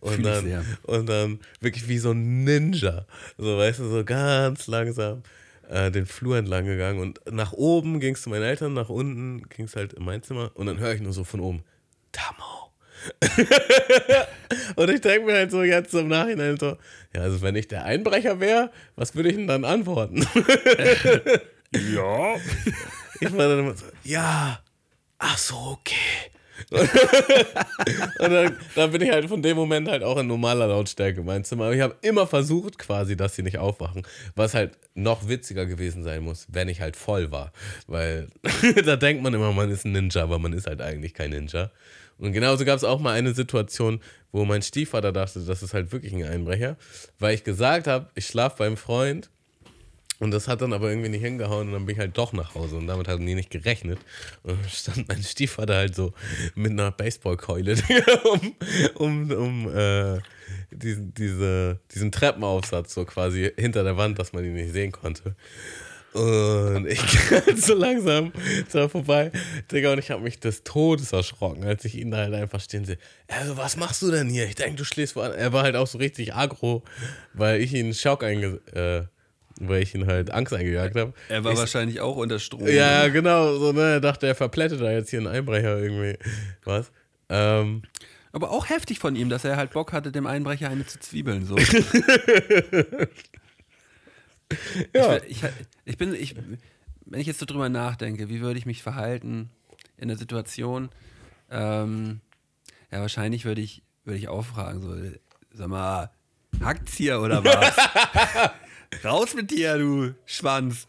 [0.00, 3.06] Und dann, und dann wirklich wie so ein Ninja.
[3.36, 5.22] So, weißt du, so ganz langsam
[5.68, 7.00] äh, den Flur entlang gegangen.
[7.00, 10.22] Und nach oben ging es zu meinen Eltern, nach unten ging es halt in mein
[10.22, 10.52] Zimmer.
[10.54, 11.62] Und dann höre ich nur so von oben,
[12.12, 12.72] Tamo.
[14.74, 16.76] und ich denke mir halt so jetzt im Nachhinein so,
[17.14, 20.26] ja, also wenn ich der Einbrecher wäre, was würde ich denn dann antworten?
[21.72, 22.36] Ja.
[23.20, 24.60] Ich war dann immer so, ja,
[25.18, 26.30] ach so, okay.
[26.70, 31.26] und dann, dann bin ich halt von dem Moment halt auch in normaler Lautstärke in
[31.26, 31.66] mein Zimmer.
[31.66, 34.02] Aber ich habe immer versucht quasi, dass sie nicht aufwachen.
[34.34, 37.52] Was halt noch witziger gewesen sein muss, wenn ich halt voll war.
[37.86, 38.28] Weil
[38.84, 41.70] da denkt man immer, man ist ein Ninja, aber man ist halt eigentlich kein Ninja.
[42.18, 44.00] Und genauso gab es auch mal eine Situation,
[44.32, 46.76] wo mein Stiefvater dachte, das ist halt wirklich ein Einbrecher,
[47.20, 49.30] weil ich gesagt habe, ich schlafe beim Freund
[50.20, 52.54] und das hat dann aber irgendwie nicht hingehauen und dann bin ich halt doch nach
[52.54, 54.00] Hause und damit hatten die nicht gerechnet.
[54.42, 56.12] Und dann stand mein Stiefvater halt so
[56.54, 57.76] mit einer Baseballkeule
[58.24, 58.54] um,
[58.96, 60.18] um, um äh,
[60.72, 65.36] diesen, diese, diesen Treppenaufsatz so quasi hinter der Wand, dass man ihn nicht sehen konnte.
[66.14, 67.00] Und ich
[67.30, 68.32] halt so langsam
[68.72, 69.30] da vorbei.
[69.70, 72.84] Digga, und ich habe mich des Todes erschrocken, als ich ihn da halt einfach stehen
[72.84, 72.98] sehe.
[73.28, 74.46] Also, was machst du denn hier?
[74.46, 75.26] Ich denke, du schläfst vor.
[75.26, 76.82] Er war halt auch so richtig aggro,
[77.34, 78.60] weil ich ihn Schock einge...
[78.72, 79.06] Äh,
[79.60, 81.12] weil ich ihn halt Angst eingejagt habe.
[81.28, 82.66] Er war Ich- wahrscheinlich auch unter Strom.
[82.66, 83.56] ja, genau.
[83.56, 86.16] So, ne, er dachte, er verplättet da jetzt hier einen Einbrecher irgendwie.
[86.64, 86.90] Was?
[87.28, 87.82] Ähm,
[88.32, 91.44] Aber auch heftig von ihm, dass er halt Bock hatte, dem Einbrecher eine zu zwiebeln.
[91.44, 91.56] So.
[94.94, 95.16] ja.
[95.26, 95.50] Ich, ich,
[95.84, 96.34] ich bin, ich,
[97.06, 99.50] wenn ich jetzt so drüber nachdenke, wie würde ich mich verhalten
[99.96, 100.88] in der Situation?
[101.50, 102.20] Ähm,
[102.90, 104.94] ja, wahrscheinlich würde ich, würde ich auch fragen, so,
[105.52, 106.10] sag mal,
[106.62, 107.76] hackt's hier oder was?
[109.04, 110.86] Raus mit dir, du Schwanz.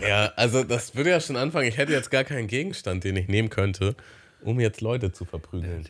[0.00, 1.68] ja, also das würde ja schon anfangen.
[1.68, 3.94] Ich hätte jetzt gar keinen Gegenstand, den ich nehmen könnte,
[4.42, 5.86] um jetzt Leute zu verprügeln.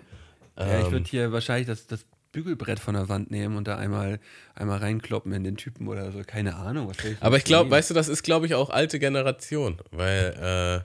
[0.58, 3.76] Ja, ich Ähm, würde hier wahrscheinlich das, das Bügelbrett von der Wand nehmen und da
[3.76, 4.20] einmal,
[4.54, 6.22] einmal reinkloppen in den Typen oder so.
[6.26, 6.88] Keine Ahnung.
[6.88, 10.84] Was soll aber ich glaube, weißt du, das ist, glaube ich, auch alte Generation, weil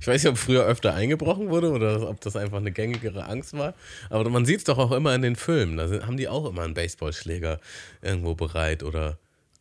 [0.00, 3.52] ich weiß nicht, ob früher öfter eingebrochen wurde oder ob das einfach eine gängigere Angst
[3.52, 3.74] war.
[4.08, 5.76] Aber man sieht es doch auch immer in den Filmen.
[5.76, 7.60] Da haben die auch immer einen Baseballschläger
[8.00, 9.18] irgendwo bereit oder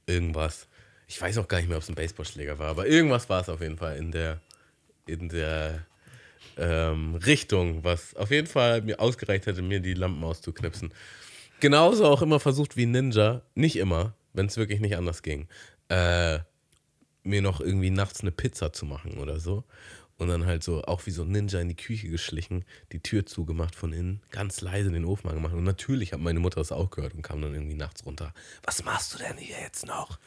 [0.08, 0.68] irgendwas.
[1.08, 3.50] Ich weiß auch gar nicht mehr, ob es ein Baseballschläger war, aber irgendwas war es
[3.50, 4.40] auf jeden Fall in der,
[5.08, 5.86] in der
[6.58, 10.94] ähm, Richtung, was auf jeden Fall mir ausgereicht hätte, mir die Lampen auszuknipsen.
[11.60, 15.48] Genauso auch immer versucht wie Ninja, nicht immer, wenn es wirklich nicht anders ging,
[15.90, 16.40] äh,
[17.24, 19.64] mir noch irgendwie nachts eine Pizza zu machen oder so.
[20.20, 23.26] Und dann halt so auch wie so ein Ninja in die Küche geschlichen, die Tür
[23.26, 25.54] zugemacht von innen, ganz leise den Ofen angemacht.
[25.54, 28.34] Und natürlich hat meine Mutter das auch gehört und kam dann irgendwie nachts runter.
[28.64, 30.20] Was machst du denn hier jetzt noch?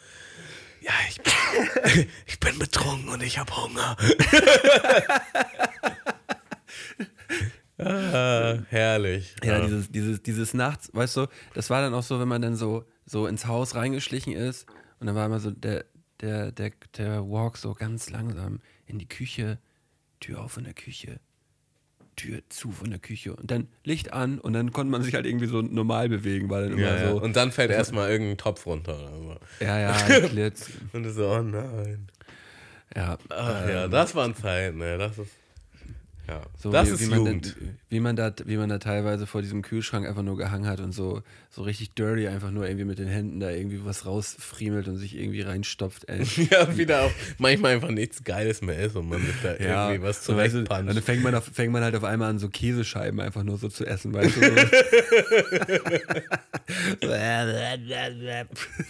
[0.80, 3.96] Ja, ich bin, ich bin betrunken und ich habe Hunger.
[7.78, 9.36] ah, herrlich.
[9.44, 12.56] Ja, dieses, dieses, dieses Nachts, weißt du, das war dann auch so, wenn man dann
[12.56, 14.66] so, so ins Haus reingeschlichen ist
[15.00, 15.84] und dann war immer so der,
[16.22, 19.58] der, der, der Walk so ganz langsam in die Küche,
[20.22, 21.20] Tür auf in der Küche,
[22.16, 25.26] Tür zu von der Küche und dann Licht an und dann konnte man sich halt
[25.26, 27.10] irgendwie so normal bewegen, weil dann immer Ja, ja.
[27.10, 27.20] so.
[27.22, 29.64] Und dann fällt erstmal irgendein Topf runter oder so.
[29.64, 30.70] ja, ja, Glitz.
[30.92, 32.08] Und du so, oh nein.
[32.94, 34.98] Ja, Ach ja, das waren Zeiten, ne?
[34.98, 35.30] Das ist.
[36.32, 36.40] Ja.
[36.56, 37.46] So das wie, ist wie man Jugend.
[37.46, 40.80] Da, wie, man da, wie man da teilweise vor diesem Kühlschrank einfach nur gehangen hat
[40.80, 44.88] und so, so richtig dirty einfach nur irgendwie mit den Händen da irgendwie was rausfriemelt
[44.88, 46.22] und sich irgendwie reinstopft, ey.
[46.50, 50.24] ja, wieder auch manchmal einfach nichts Geiles mehr ist und man sich da irgendwie was
[50.24, 53.20] so weißt du, dann fängt man, auf, fängt man halt auf einmal an, so Käsescheiben
[53.20, 54.40] einfach nur so zu essen, weißt du?
[54.40, 54.52] So.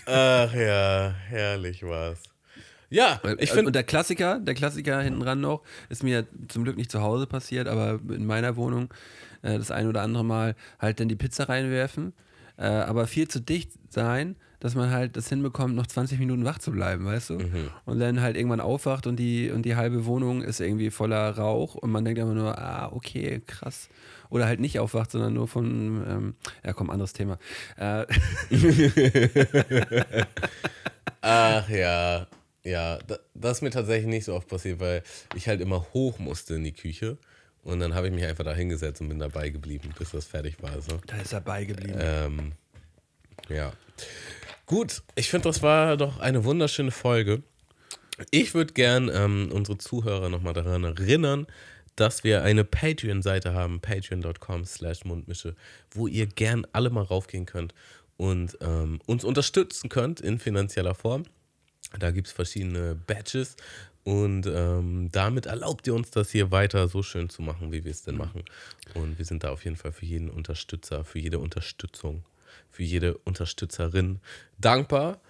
[0.07, 2.32] Ach ja, herrlich war's.
[2.93, 3.73] Ja, ich und finde.
[3.73, 7.67] der Klassiker, der Klassiker hinten ran noch, ist mir zum Glück nicht zu Hause passiert,
[7.67, 8.93] aber in meiner Wohnung
[9.41, 12.13] äh, das ein oder andere Mal halt dann die Pizza reinwerfen,
[12.59, 16.59] äh, aber viel zu dicht sein, dass man halt das hinbekommt, noch 20 Minuten wach
[16.59, 17.39] zu bleiben, weißt du?
[17.85, 21.75] Und dann halt irgendwann aufwacht und die, und die halbe Wohnung ist irgendwie voller Rauch
[21.75, 23.89] und man denkt einfach nur, ah, okay, krass.
[24.31, 26.35] Oder halt nicht aufwacht, sondern nur von, ähm,
[26.65, 27.39] ja komm, anderes Thema.
[27.77, 28.05] Äh,
[31.23, 32.27] Ach ja,
[32.65, 32.99] ja.
[32.99, 35.03] da- Das ist mir tatsächlich nicht so oft passiert, weil
[35.35, 37.19] ich halt immer hoch musste in die Küche.
[37.65, 40.61] Und dann habe ich mich einfach da hingesetzt und bin dabei geblieben, bis das fertig
[40.63, 40.81] war.
[40.81, 40.99] So.
[41.07, 41.97] da ist er beigeblieben.
[42.01, 42.53] Ähm,
[43.49, 43.73] ja.
[44.67, 47.43] Gut, ich finde, das war doch eine wunderschöne Folge.
[48.31, 51.47] Ich würde gern ähm, unsere Zuhörer nochmal daran erinnern,
[51.97, 55.55] dass wir eine Patreon-Seite haben, patreon.com slash mundmische,
[55.93, 57.75] wo ihr gern alle mal raufgehen könnt
[58.17, 61.25] und ähm, uns unterstützen könnt in finanzieller Form.
[61.99, 63.57] Da gibt es verschiedene Badges
[64.05, 67.91] und ähm, damit erlaubt ihr uns das hier weiter so schön zu machen, wie wir
[67.91, 68.45] es denn machen.
[68.95, 72.25] Und wir sind da auf jeden Fall für jeden Unterstützer, für jede Unterstützung,
[72.71, 74.21] für jede Unterstützerin
[74.59, 75.21] dankbar.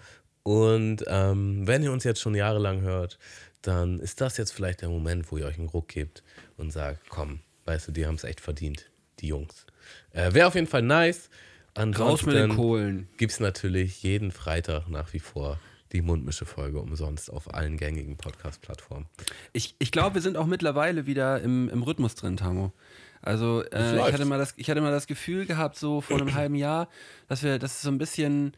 [0.43, 3.19] Und ähm, wenn ihr uns jetzt schon jahrelang hört,
[3.61, 6.23] dann ist das jetzt vielleicht der Moment, wo ihr euch einen Ruck gebt
[6.57, 8.91] und sagt, komm, weißt du, die haben es echt verdient,
[9.21, 9.67] die Jungs.
[10.13, 11.29] Äh, Wäre auf jeden Fall nice.
[11.77, 13.09] Raus mit den Ansonsten Kohlen.
[13.17, 15.59] gibt es natürlich jeden Freitag nach wie vor
[15.93, 19.07] die Mundmische-Folge umsonst auf allen gängigen Podcast-Plattformen.
[19.53, 22.73] Ich, ich glaube, wir sind auch mittlerweile wieder im, im Rhythmus drin, Tamo.
[23.21, 26.35] Also äh, ich, hatte mal das, ich hatte mal das Gefühl gehabt, so vor einem
[26.35, 26.89] halben Jahr,
[27.29, 28.53] dass wir, dass es so ein bisschen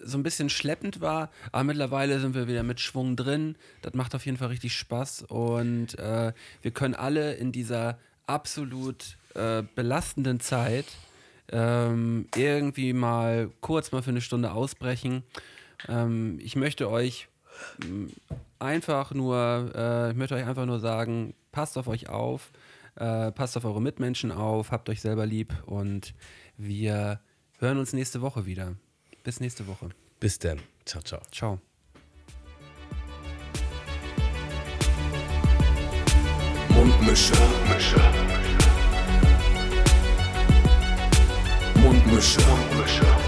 [0.00, 3.56] so ein bisschen schleppend war, aber mittlerweile sind wir wieder mit Schwung drin.
[3.82, 9.16] Das macht auf jeden Fall richtig Spaß und äh, wir können alle in dieser absolut
[9.34, 10.86] äh, belastenden Zeit
[11.50, 15.24] ähm, irgendwie mal kurz mal für eine Stunde ausbrechen.
[15.88, 17.28] Ähm, ich möchte euch
[17.82, 18.10] m,
[18.58, 22.50] einfach nur, äh, ich möchte euch einfach nur sagen, passt auf euch auf,
[22.96, 26.14] äh, passt auf eure Mitmenschen auf, habt euch selber lieb und
[26.56, 27.20] wir
[27.58, 28.74] hören uns nächste Woche wieder.
[29.22, 29.90] Bis nächste Woche.
[30.20, 30.58] Bis dann.
[30.84, 31.20] Ciao, ciao.
[31.30, 31.60] Ciao.
[36.70, 37.34] Mundmische.
[37.34, 38.00] Mundmische.
[41.74, 43.27] Mundmische.